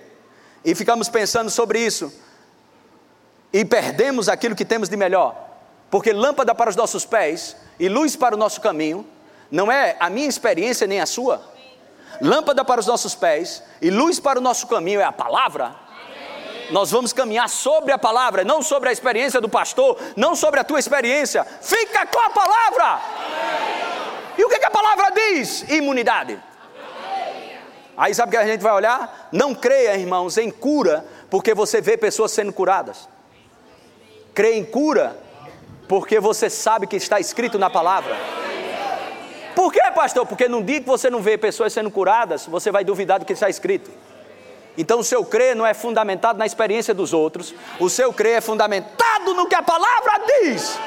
[0.64, 2.12] E ficamos pensando sobre isso.
[3.52, 5.34] E perdemos aquilo que temos de melhor.
[5.90, 9.06] Porque lâmpada para os nossos pés e luz para o nosso caminho
[9.50, 11.40] não é a minha experiência nem a sua.
[12.20, 15.88] Lâmpada para os nossos pés e luz para o nosso caminho é a palavra
[16.70, 20.64] nós vamos caminhar sobre a palavra, não sobre a experiência do pastor, não sobre a
[20.64, 21.44] tua experiência.
[21.44, 23.00] Fica com a palavra.
[24.37, 25.62] E o que, que a palavra diz?
[25.70, 26.38] Imunidade.
[27.96, 29.28] Aí sabe o que a gente vai olhar?
[29.32, 33.08] Não creia, irmãos, em cura, porque você vê pessoas sendo curadas.
[34.38, 35.18] Creia em cura,
[35.88, 38.16] porque você sabe que está escrito na palavra.
[39.53, 40.24] Por quê, pastor?
[40.27, 43.33] Porque no dia que você não vê pessoas sendo curadas, você vai duvidar do que
[43.33, 43.90] está escrito.
[44.77, 48.40] Então o seu crer não é fundamentado na experiência dos outros, o seu crer é
[48.40, 50.79] fundamentado no que a palavra diz.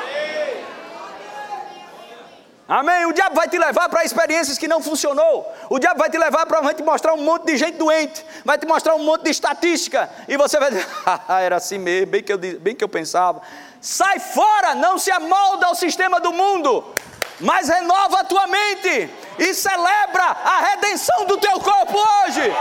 [2.72, 3.06] Amém?
[3.06, 5.46] O diabo vai te levar para experiências que não funcionou.
[5.70, 8.66] O diabo vai te levar para te mostrar um monte de gente doente, vai te
[8.66, 12.32] mostrar um monte de estatística e você vai dizer: ah, era assim mesmo, bem que
[12.32, 13.42] eu bem que eu pensava.
[13.82, 16.86] Sai fora, não se amolda ao sistema do mundo.
[17.42, 22.54] mas renova a tua mente e celebra a redenção do teu corpo hoje.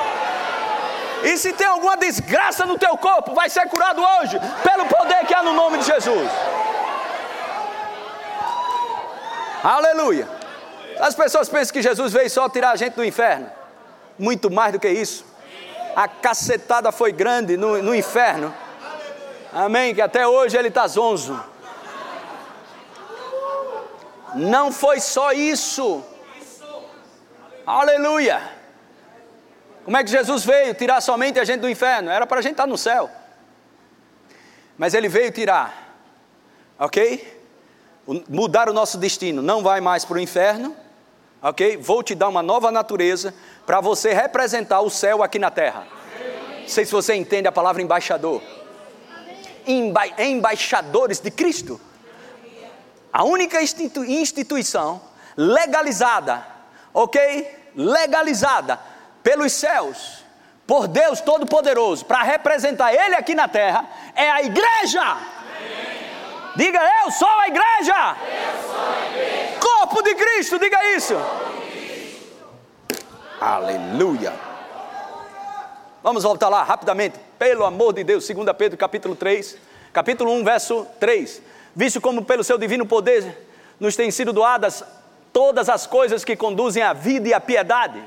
[1.22, 5.34] E se tem alguma desgraça no teu corpo, vai ser curado hoje, pelo poder que
[5.34, 6.59] há no nome de Jesus.
[9.62, 10.28] Aleluia.
[10.98, 13.50] As pessoas pensam que Jesus veio só tirar a gente do inferno.
[14.18, 15.24] Muito mais do que isso.
[15.94, 18.54] A cacetada foi grande no, no inferno.
[19.52, 19.94] Amém?
[19.94, 21.42] Que até hoje ele está zonzo.
[24.34, 26.04] Não foi só isso.
[27.66, 28.40] Aleluia.
[29.84, 32.10] Como é que Jesus veio tirar somente a gente do inferno?
[32.10, 33.10] Era para a gente estar no céu.
[34.78, 35.94] Mas ele veio tirar,
[36.78, 37.39] ok?
[38.28, 39.42] Mudar o nosso destino.
[39.42, 40.74] Não vai mais para o inferno,
[41.42, 41.76] ok?
[41.76, 43.34] Vou te dar uma nova natureza
[43.66, 45.86] para você representar o céu aqui na terra.
[46.60, 48.42] Não sei se você entende a palavra embaixador.
[49.66, 51.80] Emba embaixadores de Cristo.
[53.12, 55.00] A única institu instituição
[55.36, 56.46] legalizada,
[56.94, 57.58] ok?
[57.74, 58.78] Legalizada
[59.22, 60.24] pelos céus,
[60.66, 65.16] por Deus Todo-Poderoso, para representar Ele aqui na terra, é a igreja.
[66.60, 68.16] Diga, eu sou a igreja.
[68.20, 69.58] Eu sou a igreja.
[69.58, 71.14] Corpo de Cristo, diga isso.
[73.40, 74.34] Aleluia.
[76.02, 79.56] Vamos voltar lá rapidamente, pelo amor de Deus, 2 Pedro capítulo 3,
[79.90, 81.40] capítulo 1, verso 3.
[81.74, 83.48] Visto como pelo seu divino poder
[83.80, 84.84] nos têm sido doadas
[85.32, 88.02] todas as coisas que conduzem à vida e à piedade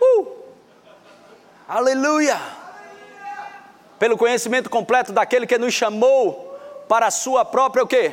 [0.00, 0.26] Uh!
[1.68, 2.61] Aleluia!
[4.02, 8.12] Pelo conhecimento completo daquele que nos chamou para a sua própria o quê?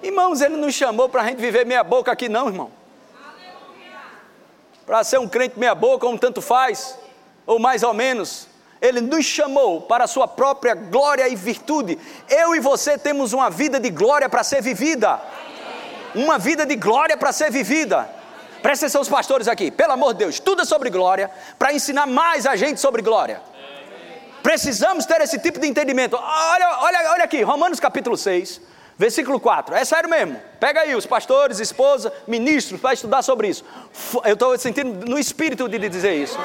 [0.00, 2.70] Irmãos, ele nos chamou para a gente viver meia boca aqui não, irmão.
[4.86, 6.96] Para ser um crente meia boca, como tanto faz,
[7.44, 8.46] ou mais ou menos.
[8.80, 11.98] Ele nos chamou para a sua própria glória e virtude.
[12.28, 15.20] Eu e você temos uma vida de glória para ser vivida.
[16.14, 18.08] Uma vida de glória para ser vivida.
[18.62, 22.46] Presta atenção os pastores aqui, pelo amor de Deus, estuda sobre glória para ensinar mais
[22.46, 23.42] a gente sobre glória.
[24.46, 26.14] Precisamos ter esse tipo de entendimento.
[26.14, 28.60] Olha, olha, olha aqui, Romanos capítulo 6,
[28.96, 29.74] versículo 4.
[29.74, 30.40] É sério mesmo.
[30.60, 33.64] Pega aí os pastores, esposa, ministros, para estudar sobre isso.
[34.22, 36.38] Eu estou sentindo no espírito de dizer isso.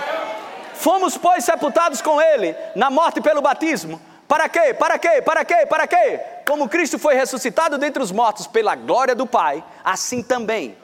[0.74, 4.02] Fomos, pois, sepultados com Ele na morte pelo batismo.
[4.28, 4.74] Para quê?
[4.74, 5.22] Para quê?
[5.22, 5.66] Para quê?
[5.68, 6.20] Para quê?
[6.48, 10.76] Como Cristo foi ressuscitado dentre os mortos pela glória do Pai, assim também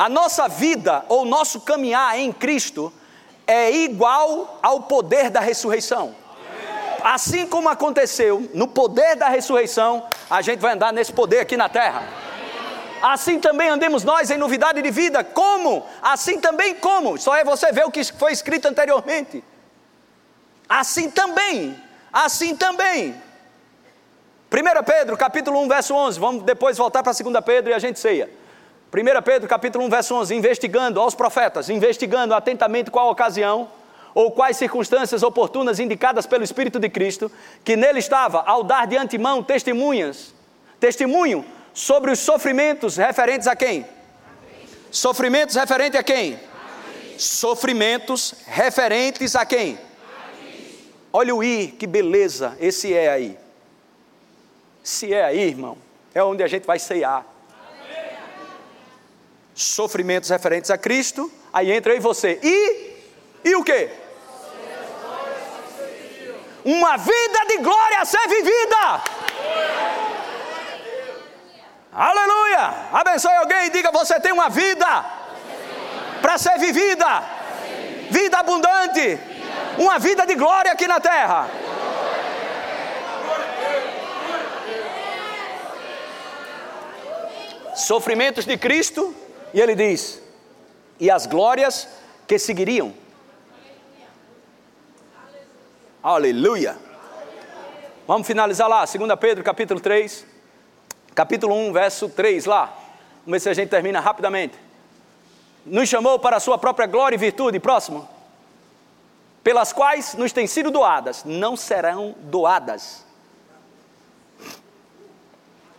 [0.00, 2.90] a nossa vida ou nosso caminhar em Cristo
[3.50, 6.14] é igual ao poder da ressurreição.
[7.02, 11.68] Assim como aconteceu no poder da ressurreição, a gente vai andar nesse poder aqui na
[11.68, 12.06] terra.
[13.02, 15.24] Assim também andemos nós em novidade de vida.
[15.24, 15.84] Como?
[16.00, 17.18] Assim também como?
[17.18, 19.42] Só é você ver o que foi escrito anteriormente.
[20.68, 21.76] Assim também.
[22.12, 23.20] Assim também.
[24.52, 26.20] 1 Pedro, capítulo 1, verso 11.
[26.20, 28.30] Vamos depois voltar para 2 Pedro e a gente ceia.
[28.92, 33.70] 1 Pedro capítulo 1, verso 11, investigando aos profetas, investigando atentamente qual ocasião
[34.12, 37.30] ou quais circunstâncias oportunas indicadas pelo Espírito de Cristo,
[37.64, 40.34] que nele estava, ao dar de antemão testemunhas,
[40.80, 43.86] testemunho sobre os sofrimentos referentes a quem?
[44.90, 46.40] Sofrimentos referentes a quem?
[47.16, 49.78] Sofrimentos referentes a quem?
[51.12, 53.38] Olha o I, que beleza, esse é aí.
[54.82, 55.78] Se é aí, irmão,
[56.12, 57.29] é onde a gente vai ceiar
[59.62, 62.38] sofrimentos referentes a Cristo, aí entra eu e você.
[62.42, 62.96] E,
[63.44, 63.90] e o que?
[66.64, 69.02] Uma vida de glória a ser vivida.
[71.92, 72.88] Aleluia!
[72.92, 75.04] Abençoe alguém e diga: você tem uma vida
[76.20, 77.22] para ser vivida,
[78.10, 79.18] vida abundante,
[79.78, 81.48] uma vida de glória aqui na terra.
[87.74, 89.14] Sofrimentos de Cristo
[89.52, 90.22] e ele diz:
[90.98, 91.88] e as glórias
[92.26, 92.92] que seguiriam.
[96.02, 96.76] Aleluia.
[98.06, 100.26] Vamos finalizar lá, 2 Pedro capítulo 3,
[101.14, 102.66] capítulo 1, verso 3 lá.
[103.24, 104.58] Vamos ver se a gente termina rapidamente.
[105.64, 108.08] Nos chamou para a sua própria glória e virtude, próximo.
[109.44, 113.04] Pelas quais nos têm sido doadas, não serão doadas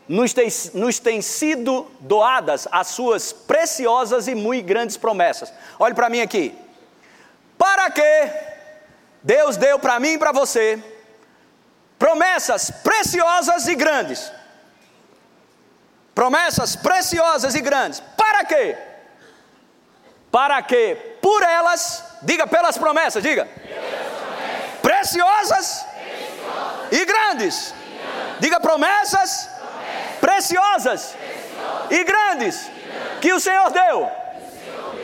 [0.08, 5.54] nos tem, nos tem sido doadas as suas preciosas e muito grandes promessas.
[5.80, 6.58] Olhe para mim aqui.
[7.58, 8.30] Para que
[9.24, 10.84] Deus deu para mim e para você
[11.98, 14.32] promessas preciosas e grandes.
[16.16, 18.02] Promessas preciosas e grandes.
[18.18, 18.76] Para quê?
[20.32, 23.48] Para que por elas, diga pelas promessas, diga.
[24.82, 25.86] Preciosas, preciosas,
[26.92, 27.70] e grandes.
[27.70, 28.40] E grandes.
[28.40, 29.51] Diga promessas
[30.22, 31.16] preciosas
[31.90, 32.70] e grandes
[33.20, 34.10] que o Senhor deu.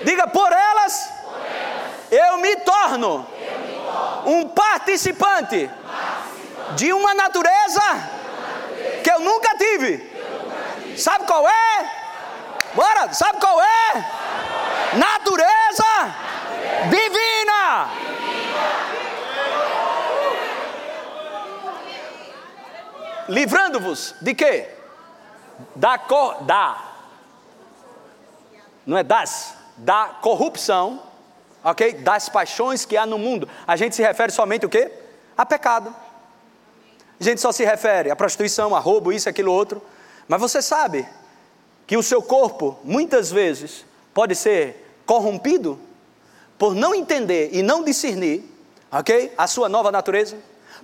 [0.04, 1.10] Diga, por elas
[2.10, 3.28] eu me torno
[4.26, 5.70] um participante
[6.76, 7.82] de uma natureza
[9.04, 10.16] que eu nunca tive.
[10.98, 11.92] Sabe qual é?
[12.74, 14.06] Bora, sabe qual é?
[14.94, 16.16] Natureza
[16.90, 17.90] divina.
[23.28, 24.77] Livrando-vos de quê?
[25.76, 26.88] Da, cor, da,
[28.86, 31.04] não é das, da corrupção,
[31.64, 31.94] ok?
[31.94, 33.50] Das paixões que há no mundo.
[33.68, 34.92] A gente se refere somente o quê?
[35.38, 35.94] A pecado.
[37.20, 39.82] A gente só se refere a prostituição, a roubo, isso, aquilo, outro.
[40.28, 41.08] Mas você sabe
[41.86, 45.80] que o seu corpo, muitas vezes, pode ser corrompido
[46.58, 48.44] por não entender e não discernir,
[48.92, 49.34] ok?
[49.38, 50.38] A sua nova natureza,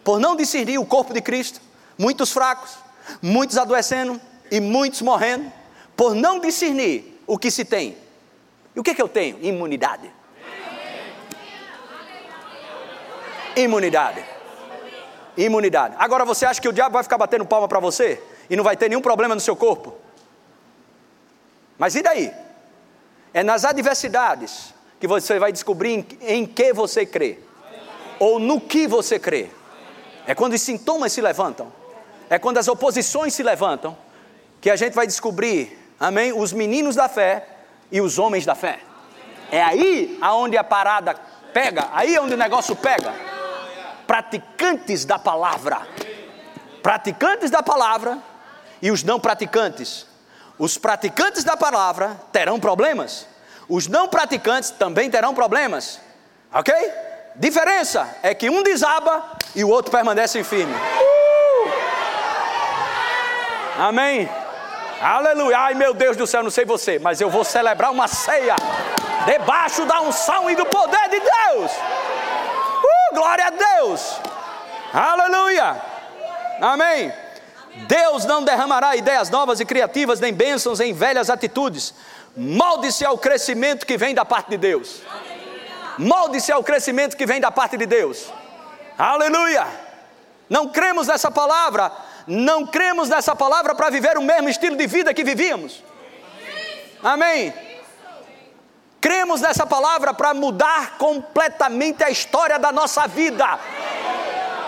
[0.04, 1.62] por não discernir o corpo de Cristo,
[1.98, 2.78] muitos fracos,
[3.22, 4.20] muitos adoecendo
[4.54, 5.52] e muitos morrendo,
[5.98, 7.98] por não discernir o que se tem.
[8.76, 9.44] E o que, é que eu tenho?
[9.44, 10.12] Imunidade.
[13.56, 14.24] Imunidade.
[15.36, 15.96] Imunidade.
[15.98, 18.78] Agora você acha que o diabo vai ficar batendo palma para você e não vai
[18.78, 19.96] ter nenhum problema no seu corpo?
[21.76, 22.32] Mas e daí?
[23.34, 27.40] É nas adversidades que você vai descobrir em, em que você crê,
[28.20, 29.50] ou no que você crê.
[30.28, 31.74] É quando os sintomas se levantam,
[32.30, 33.98] é quando as oposições se levantam,
[34.64, 37.46] que a gente vai descobrir, amém, os meninos da fé
[37.92, 38.80] e os homens da fé.
[39.52, 41.16] É aí aonde a parada
[41.54, 43.14] pega, aí é onde o negócio pega.
[44.08, 45.82] Praticantes da palavra.
[46.82, 48.20] Praticantes da palavra
[48.82, 50.08] e os não praticantes.
[50.58, 53.28] Os praticantes da palavra terão problemas.
[53.68, 56.00] Os não praticantes também terão problemas.
[56.54, 56.74] OK?
[57.36, 60.74] Diferença é que um desaba e o outro permanece firme.
[60.74, 61.44] Uh!
[63.78, 64.30] Amém.
[65.04, 65.60] Aleluia.
[65.60, 68.56] Ai meu Deus do céu, não sei você, mas eu vou celebrar uma ceia
[69.26, 71.72] debaixo da unção e do poder de Deus.
[71.74, 74.22] Uh, glória a Deus.
[74.94, 75.82] Aleluia.
[76.62, 77.12] Amém.
[77.86, 81.94] Deus não derramará ideias novas e criativas, nem bênçãos em velhas atitudes.
[82.38, 85.02] Molde-se ao crescimento que vem da parte de Deus.
[85.98, 88.32] Molde-se ao crescimento que vem da parte de Deus.
[88.98, 89.68] Aleluia.
[90.50, 91.92] Não cremos nessa palavra
[92.28, 95.84] não cremos nessa palavra para viver o mesmo estilo de vida que vivíamos.
[97.04, 97.54] Amém.
[99.02, 103.60] Cremos nessa palavra para mudar completamente a história da nossa vida.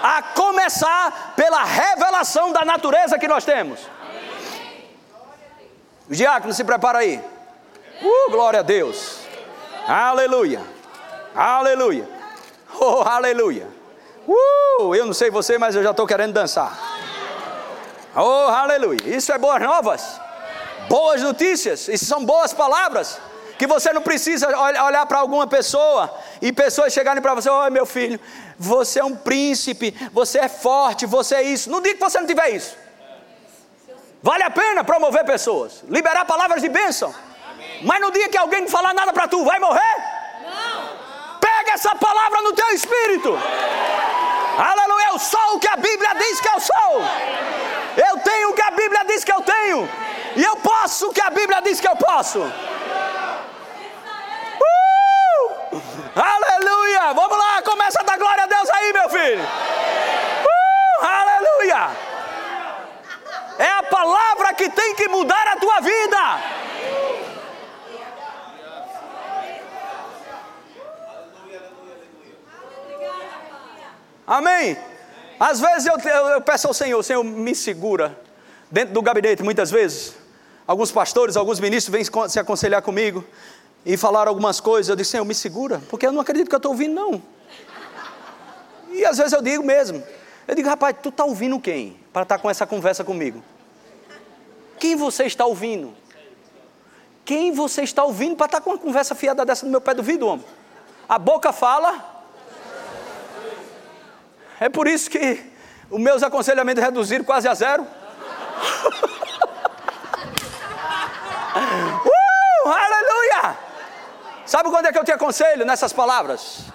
[0.03, 3.79] A começar pela revelação da natureza que nós temos.
[6.09, 7.23] Os diáconos, se prepara aí.
[8.01, 9.21] Uh, glória a Deus.
[9.87, 10.61] Aleluia.
[11.33, 12.07] Aleluia.
[12.77, 13.67] Oh, aleluia.
[14.27, 16.94] Uh, eu não sei você, mas eu já estou querendo dançar.
[18.15, 18.99] Oh, aleluia!
[19.05, 20.21] Isso é boas novas,
[20.87, 23.19] boas notícias, isso são boas palavras.
[23.57, 27.85] Que você não precisa olhar para alguma pessoa e pessoas chegarem para você: Oi, meu
[27.85, 28.19] filho,
[28.57, 31.69] você é um príncipe, você é forte, você é isso.
[31.69, 32.75] Não diga que você não tiver isso.
[34.21, 37.13] Vale a pena promover pessoas, liberar palavras de bênção.
[37.81, 39.95] Mas no dia que alguém não falar nada para tu, vai morrer?
[40.43, 41.39] Não.
[41.39, 43.37] Pega essa palavra no teu espírito.
[44.57, 47.01] Aleluia, eu sou o que a Bíblia diz que eu sou.
[47.97, 49.89] Eu tenho o que a Bíblia diz que eu tenho.
[50.35, 52.39] E eu posso o que a Bíblia diz que eu posso.
[52.39, 52.51] Uh!
[56.15, 57.13] Aleluia!
[57.13, 59.43] Vamos lá, começa a dar glória a Deus aí, meu filho.
[59.43, 61.05] Uh!
[61.05, 61.89] Aleluia!
[63.57, 66.39] É a palavra que tem que mudar a tua vida.
[74.27, 74.94] Amém?
[75.39, 78.17] Às vezes eu, eu, eu peço ao Senhor, Senhor, me segura.
[78.71, 80.15] Dentro do gabinete, muitas vezes,
[80.65, 83.23] alguns pastores, alguns ministros vêm se aconselhar comigo
[83.85, 84.89] e falar algumas coisas.
[84.89, 87.21] Eu digo, Senhor, me segura, porque eu não acredito que eu estou ouvindo, não.
[88.91, 90.01] E às vezes eu digo mesmo.
[90.47, 91.99] Eu digo, rapaz, tu está ouvindo quem?
[92.13, 93.43] Para estar tá com essa conversa comigo.
[94.79, 95.93] Quem você está ouvindo?
[97.23, 99.93] Quem você está ouvindo para estar tá com uma conversa fiada dessa no meu pé
[99.93, 100.45] do vidro, homem?
[101.09, 102.14] A boca fala,
[104.59, 105.43] é por isso que
[105.89, 107.83] os meus aconselhamentos reduziram quase a zero.
[111.45, 113.57] uh, aleluia!
[114.45, 115.65] Sabe quando é que eu te aconselho?
[115.65, 116.65] Nessas palavras,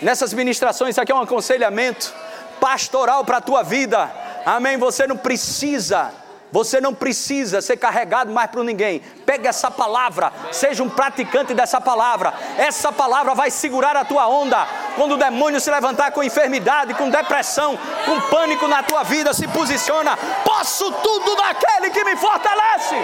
[0.00, 0.90] nessas ministrações.
[0.90, 2.12] Isso aqui é um aconselhamento
[2.60, 4.10] pastoral para a tua vida.
[4.44, 4.76] Amém?
[4.76, 6.12] Você não precisa
[6.52, 9.00] você não precisa ser carregado mais por ninguém.
[9.24, 12.34] Pega essa palavra, seja um praticante dessa palavra.
[12.58, 17.08] Essa palavra vai segurar a tua onda, Quando o demônio se levantar com enfermidade, com
[17.08, 22.96] depressão, com pânico na tua vida, se posiciona: posso tudo naquele que me fortalece.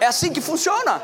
[0.00, 1.02] É assim que funciona.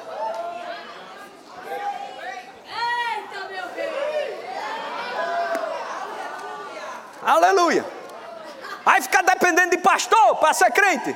[7.22, 7.84] Aleluia.
[8.84, 11.14] Aí ficar dependendo de pastor para ser crente.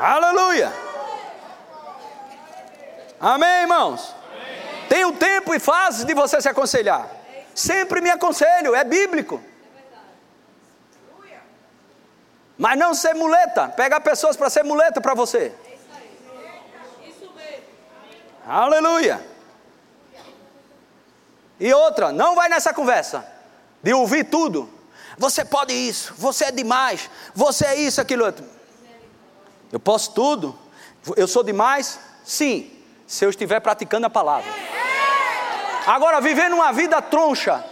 [0.00, 0.81] Aleluia.
[3.22, 4.12] Amém, irmãos?
[4.88, 7.08] Tem o tempo e fase de você se aconselhar.
[7.54, 9.40] Sempre me aconselho, é bíblico.
[12.58, 15.54] Mas não ser muleta, pegar pessoas para ser muleta para você.
[18.44, 19.24] Aleluia.
[21.60, 23.24] E outra, não vai nessa conversa
[23.80, 24.68] de ouvir tudo.
[25.16, 28.44] Você pode isso, você é demais, você é isso, aquilo outro.
[29.70, 30.58] Eu posso tudo.
[31.16, 32.00] Eu sou demais?
[32.24, 32.81] Sim,
[33.12, 34.50] se eu estiver praticando a palavra.
[35.86, 37.62] Agora, vivendo uma vida troncha,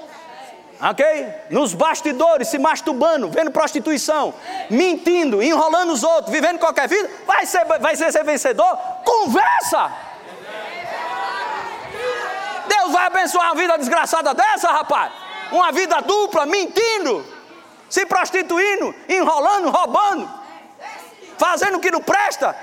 [0.78, 1.34] ok?
[1.48, 4.34] Nos bastidores, se masturbando, vendo prostituição,
[4.68, 8.76] mentindo, enrolando os outros, vivendo qualquer vida, vai ser, vai ser, ser vencedor?
[9.02, 9.90] Conversa!
[12.68, 15.10] Deus vai abençoar uma vida desgraçada dessa, rapaz?
[15.50, 17.24] Uma vida dupla, mentindo,
[17.88, 20.40] se prostituindo, enrolando, roubando
[21.38, 22.54] fazendo o que não presta.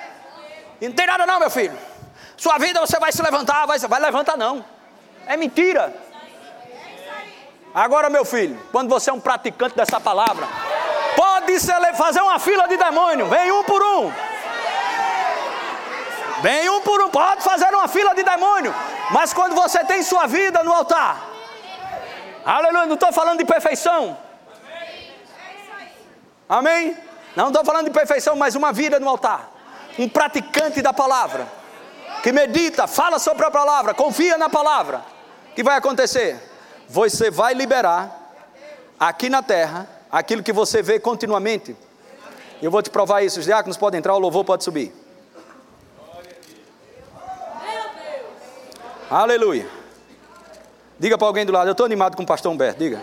[0.79, 1.75] E não tem nada não, meu filho.
[2.37, 4.63] Sua vida você vai se levantar, vai, vai levantar não.
[5.25, 5.93] É mentira.
[7.73, 10.47] Agora, meu filho, quando você é um praticante dessa palavra,
[11.15, 14.13] pode ser, fazer uma fila de demônio, vem um por um.
[16.41, 18.73] Vem um por um, pode fazer uma fila de demônio.
[19.11, 21.27] Mas quando você tem sua vida no altar,
[22.45, 24.17] aleluia, não estou falando de perfeição.
[26.47, 26.95] Amém?
[27.35, 29.49] Não estou falando de perfeição, mas uma vida no altar.
[29.97, 31.47] Um praticante da palavra.
[32.27, 35.01] Que medita, fala sobre a palavra, confia na palavra.
[35.49, 36.37] O que vai acontecer?
[36.89, 38.33] Você vai liberar
[38.99, 41.73] aqui na terra aquilo que você vê continuamente.
[42.61, 43.39] Eu vou te provar isso.
[43.39, 44.93] Os diáconos podem entrar, o louvor pode subir.
[49.09, 49.69] Aleluia.
[50.99, 53.01] Diga para alguém do lado, eu estou animado com o pastor Humberto, diga.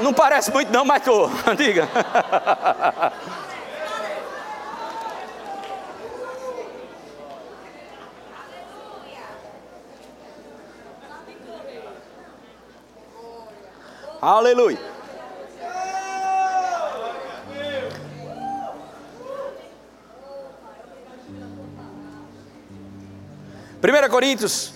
[0.00, 1.30] Não parece muito não, mas estou.
[1.56, 1.88] Diga.
[14.22, 14.78] Aleluia.
[23.80, 24.72] Primeira Coríntios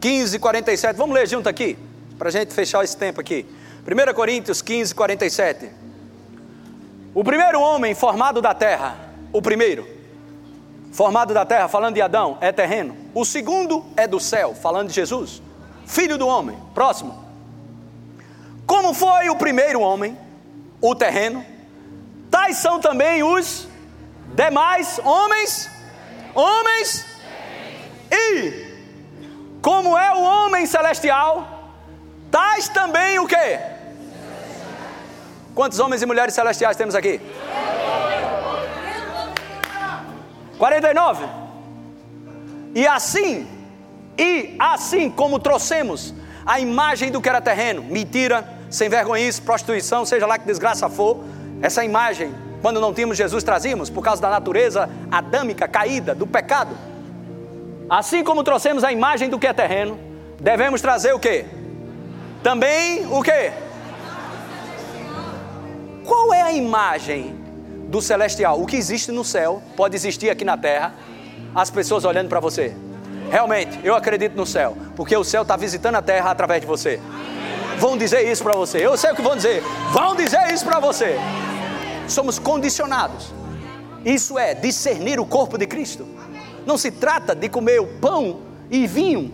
[0.00, 0.96] 15, 47.
[0.96, 1.76] Vamos ler junto aqui,
[2.16, 3.44] para a gente fechar esse tempo aqui.
[3.84, 5.70] 1 Coríntios 15, 47.
[7.12, 8.96] O primeiro homem formado da terra,
[9.32, 9.88] o primeiro,
[10.92, 12.96] formado da terra, falando de Adão, é terreno.
[13.12, 15.42] O segundo é do céu, falando de Jesus,
[15.84, 16.56] filho do homem.
[16.72, 17.23] Próximo.
[18.66, 20.18] Como foi o primeiro homem,
[20.80, 21.44] o terreno,
[22.30, 23.68] tais são também os
[24.34, 25.70] demais homens,
[26.34, 27.06] homens,
[28.10, 28.64] e
[29.60, 31.72] como é o homem celestial,
[32.30, 33.58] tais também o que?
[35.54, 37.20] Quantos homens e mulheres celestiais temos aqui?
[40.58, 41.24] 49.
[42.74, 43.46] E assim,
[44.18, 46.12] e assim como trouxemos
[46.46, 51.24] a imagem do que era terreno, mentira, sem vergonhice, prostituição, seja lá que desgraça for,
[51.62, 56.76] essa imagem, quando não tínhamos Jesus, trazíamos por causa da natureza adâmica caída, do pecado.
[57.88, 59.98] Assim como trouxemos a imagem do que é terreno,
[60.40, 61.44] devemos trazer o que?
[62.42, 63.52] Também o que?
[66.04, 67.34] Qual é a imagem
[67.88, 68.60] do celestial?
[68.60, 70.94] O que existe no céu pode existir aqui na terra,
[71.54, 72.74] as pessoas olhando para você.
[73.34, 77.00] Realmente, eu acredito no céu, porque o céu está visitando a terra através de você.
[77.80, 78.78] Vão dizer isso para você.
[78.78, 79.60] Eu sei o que vão dizer.
[79.90, 81.16] Vão dizer isso para você.
[82.06, 83.34] Somos condicionados.
[84.04, 86.06] Isso é discernir o corpo de Cristo.
[86.64, 88.38] Não se trata de comer o pão
[88.70, 89.32] e vinho.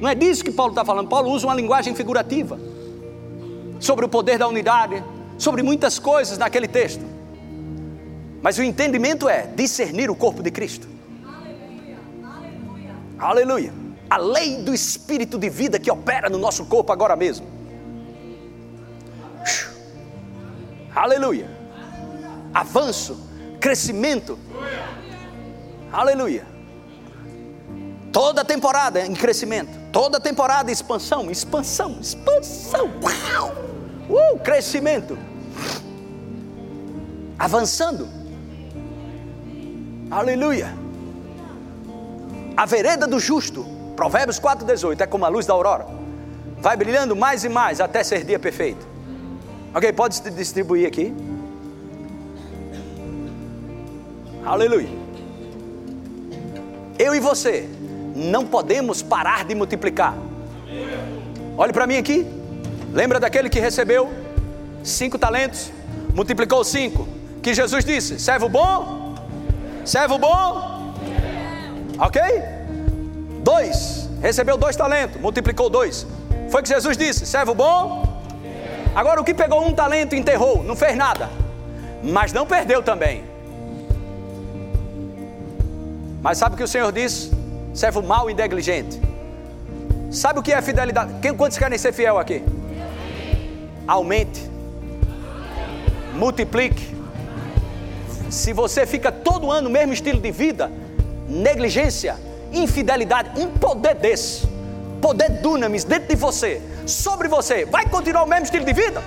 [0.00, 1.08] Não é disso que Paulo está falando.
[1.08, 2.56] Paulo usa uma linguagem figurativa
[3.80, 5.02] sobre o poder da unidade,
[5.36, 7.04] sobre muitas coisas naquele texto.
[8.40, 10.94] Mas o entendimento é discernir o corpo de Cristo.
[13.18, 13.72] Aleluia.
[14.08, 17.46] A lei do espírito de vida que opera no nosso corpo agora mesmo.
[20.94, 21.50] Aleluia.
[22.54, 23.20] Avanço,
[23.60, 24.38] crescimento.
[25.92, 26.46] Aleluia.
[28.12, 32.90] Toda temporada em crescimento, toda temporada em expansão, expansão, expansão.
[34.08, 35.18] Uh, crescimento.
[37.38, 38.08] Avançando.
[40.10, 40.85] Aleluia.
[42.56, 45.86] A vereda do justo, Provérbios 4,18, é como a luz da aurora.
[46.58, 48.86] Vai brilhando mais e mais até ser dia perfeito.
[49.74, 51.14] Ok, pode distribuir aqui.
[54.44, 54.88] Aleluia.
[56.98, 57.68] Eu e você
[58.14, 60.14] não podemos parar de multiplicar.
[61.58, 62.26] Olhe para mim aqui.
[62.92, 64.10] Lembra daquele que recebeu
[64.82, 65.70] cinco talentos,
[66.14, 67.06] multiplicou cinco,
[67.42, 69.14] que Jesus disse: servo bom,
[69.84, 70.75] servo bom,
[71.98, 72.20] ok?
[73.42, 76.06] Dois, recebeu dois talentos, multiplicou dois.
[76.50, 78.04] Foi que Jesus disse: servo bom.
[78.94, 81.28] Agora o que pegou um talento enterrou, não fez nada,
[82.02, 83.24] mas não perdeu também.
[86.22, 87.30] Mas sabe o que o Senhor disse?
[87.74, 89.00] Servo mau e negligente.
[90.10, 91.12] Sabe o que é fidelidade?
[91.20, 92.42] Quem, quantos querem ser fiel aqui?
[93.86, 94.50] Aumente,
[96.14, 96.96] multiplique.
[98.30, 100.72] Se você fica todo ano no mesmo estilo de vida,
[101.28, 102.16] negligência,
[102.52, 104.46] infidelidade, um poder desse,
[105.00, 109.02] poder dunamis dentro de você, sobre você, vai continuar o mesmo estilo de vida?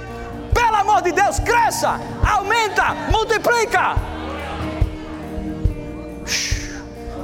[0.54, 3.96] Pelo amor de Deus, cresça, aumenta, multiplica.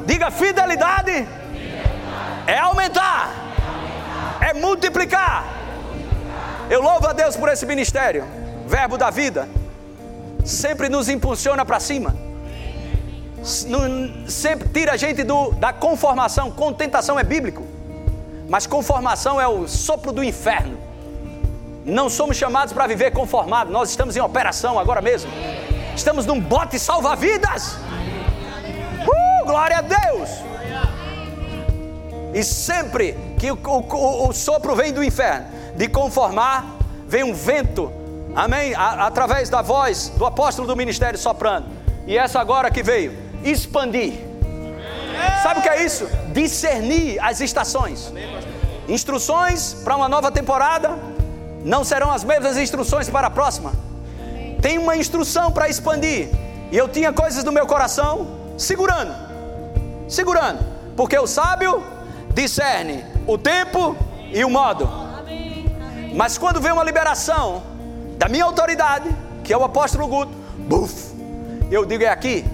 [0.05, 1.27] Diga fidelidade
[2.47, 3.29] é aumentar,
[4.39, 5.45] é multiplicar.
[6.69, 8.23] Eu louvo a Deus por esse ministério,
[8.67, 9.47] Verbo da Vida,
[10.43, 12.15] sempre nos impulsiona para cima,
[14.27, 16.49] sempre tira a gente do, da conformação.
[16.51, 17.63] Contentação é bíblico,
[18.49, 20.77] mas conformação é o sopro do inferno.
[21.85, 25.31] Não somos chamados para viver conformados, nós estamos em operação agora mesmo.
[25.95, 27.77] Estamos num bote salva-vidas.
[29.03, 30.29] Uh, glória a Deus!
[32.33, 35.45] E sempre que o, o, o, sopro vem do inferno,
[35.77, 36.65] de conformar,
[37.07, 37.89] vem um vento,
[38.35, 38.73] amém?
[38.73, 41.67] A, através da voz do apóstolo do ministério soprando.
[42.05, 44.13] E essa agora que veio, expandir.
[45.43, 46.07] Sabe o que é isso?
[46.33, 48.11] Discernir as estações.
[48.89, 50.97] Instruções para uma nova temporada
[51.63, 53.71] não serão as mesmas instruções para a próxima.
[54.61, 56.29] Tem uma instrução para expandir.
[56.71, 58.27] E eu tinha coisas no meu coração
[58.57, 59.13] segurando,
[60.07, 60.65] segurando,
[60.95, 61.83] porque o sábio
[62.33, 63.95] discerne o tempo
[64.33, 64.89] e o modo.
[66.15, 67.61] Mas quando vem uma liberação
[68.17, 69.09] da minha autoridade,
[69.43, 71.13] que é o apóstolo Guto, buf,
[71.69, 72.45] eu digo é aqui.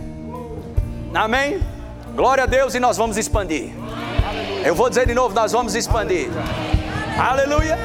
[1.13, 1.59] Amém?
[2.15, 3.71] Glória a Deus e nós vamos expandir.
[4.63, 6.29] Eu vou dizer de novo, nós vamos expandir.
[7.19, 7.77] Aleluia.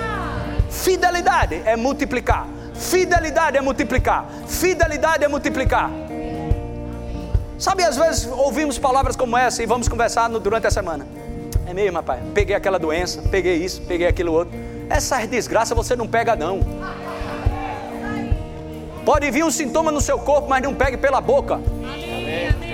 [0.70, 2.46] Fidelidade é multiplicar.
[2.74, 4.26] Fidelidade é multiplicar.
[4.46, 5.90] Fidelidade é multiplicar.
[7.58, 11.06] Sabe, às vezes ouvimos palavras como essa e vamos conversar durante a semana.
[11.66, 12.20] É mesmo, rapaz.
[12.32, 14.56] Peguei aquela doença, peguei isso, peguei aquilo outro.
[14.88, 16.60] Essas desgraças você não pega, não.
[19.04, 21.60] Pode vir um sintoma no seu corpo, mas não pegue pela boca.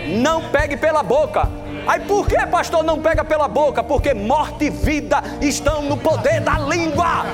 [0.08, 1.48] Não pegue pela boca.
[1.86, 3.82] Aí por que, pastor, não pega pela boca?
[3.82, 7.24] Porque morte e vida estão no poder da língua.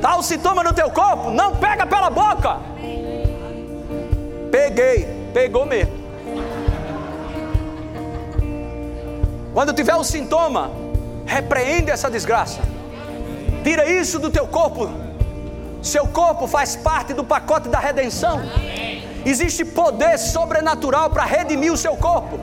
[0.00, 1.30] Tá o sintoma no teu corpo?
[1.30, 2.58] Não pega pela boca.
[4.50, 5.98] Peguei, pegou mesmo.
[9.52, 10.70] Quando tiver um sintoma,
[11.26, 12.60] repreende essa desgraça.
[13.64, 14.88] Tira isso do teu corpo.
[15.82, 18.40] Seu corpo faz parte do pacote da redenção.
[19.28, 22.38] Existe poder sobrenatural para redimir o seu corpo.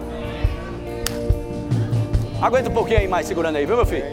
[2.41, 4.05] Aguenta um pouquinho aí mais segurando aí, viu meu filho?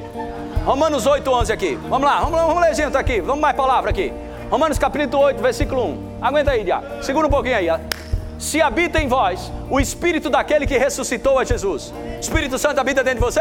[0.64, 1.75] Romanos 8, 11 aqui.
[1.89, 3.20] Vamos lá, vamos, vamos ler junto aqui.
[3.20, 4.12] Vamos mais palavra aqui.
[4.51, 6.18] Romanos capítulo 8, versículo 1.
[6.23, 7.03] Aguenta aí, Diabo.
[7.03, 7.68] Segura um pouquinho aí
[8.39, 11.95] se habita em vós o Espírito daquele que ressuscitou a Jesus.
[12.20, 13.41] Espírito Santo habita dentro de você?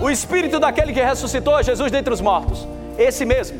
[0.00, 2.66] O Espírito daquele que ressuscitou a Jesus dentre os mortos.
[2.98, 3.58] Esse mesmo.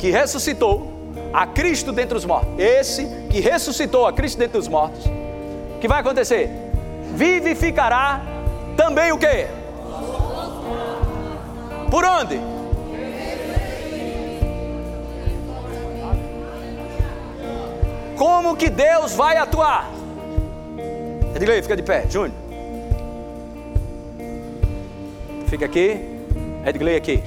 [0.00, 0.93] Que ressuscitou
[1.34, 2.54] a Cristo dentre os mortos.
[2.56, 5.04] Esse que ressuscitou a Cristo dentre os mortos.
[5.04, 6.48] O que vai acontecer?
[7.12, 8.22] Vivificará
[8.76, 9.48] também o quê?
[11.90, 12.40] Por onde?
[18.16, 19.90] Como que Deus vai atuar?
[21.34, 22.04] Edgley, fica de pé.
[22.08, 22.32] Júnior.
[25.48, 26.00] Fica aqui.
[26.64, 27.24] Edgley aqui.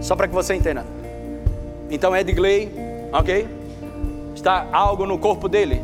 [0.00, 0.84] Só para que você entenda.
[1.88, 3.48] Então, Edgley, ok?
[4.34, 5.82] Está algo no corpo dele.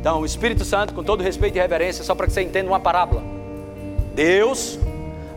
[0.00, 2.80] Então, o Espírito Santo, com todo respeito e reverência, só para que você entenda uma
[2.80, 3.22] parábola.
[4.14, 4.78] Deus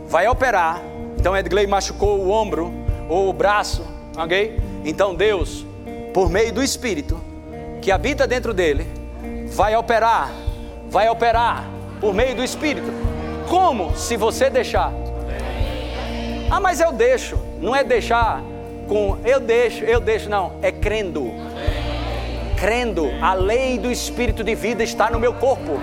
[0.06, 0.80] vai operar.
[1.18, 2.72] Então, Edgley machucou o ombro
[3.08, 3.84] ou o braço,
[4.16, 4.58] ok?
[4.84, 5.66] Então, Deus,
[6.12, 7.20] por meio do Espírito,
[7.82, 8.86] que habita dentro dele
[9.48, 10.32] vai operar,
[10.88, 11.64] vai operar
[12.00, 12.90] por meio do Espírito.
[13.48, 13.94] Como?
[13.96, 14.92] Se você deixar.
[16.50, 17.38] Ah, mas eu deixo.
[17.60, 18.42] Não é deixar
[18.84, 20.52] com eu deixo, eu deixo, não.
[20.62, 21.32] É crendo.
[22.56, 25.78] crendo, a lei do Espírito de vida está no meu corpo.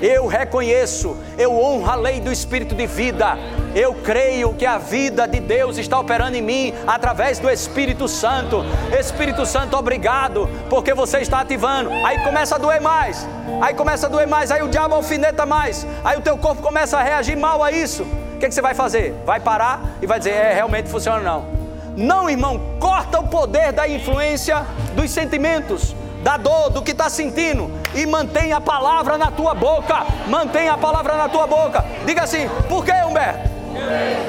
[0.00, 3.36] Eu reconheço, eu honro a lei do Espírito de vida.
[3.74, 8.64] Eu creio que a vida de Deus está operando em mim através do Espírito Santo.
[8.98, 11.90] Espírito Santo, obrigado, porque você está ativando.
[12.04, 13.26] Aí começa a doer mais,
[13.60, 16.96] aí começa a doer mais, aí o diabo alfineta mais, aí o teu corpo começa
[16.96, 18.04] a reagir mal a isso.
[18.34, 19.14] O que, que você vai fazer?
[19.26, 21.57] Vai parar e vai dizer: é, realmente funciona não.
[21.98, 27.68] Não, irmão, corta o poder da influência dos sentimentos, da dor, do que está sentindo
[27.92, 30.06] e mantém a palavra na tua boca.
[30.28, 31.84] Mantém a palavra na tua boca.
[32.06, 33.50] Diga assim: por que, Humberto?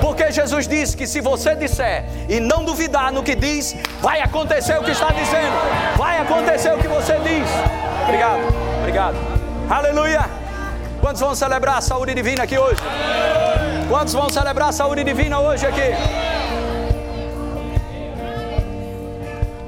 [0.02, 4.76] Porque Jesus disse que se você disser e não duvidar no que diz, vai acontecer
[4.80, 5.54] o que está dizendo,
[5.96, 7.48] vai acontecer o que você diz.
[8.02, 8.42] Obrigado,
[8.80, 9.16] obrigado.
[9.70, 10.26] Aleluia.
[11.00, 12.82] Quantos vão celebrar a saúde divina aqui hoje?
[13.88, 16.39] Quantos vão celebrar a saúde divina hoje aqui?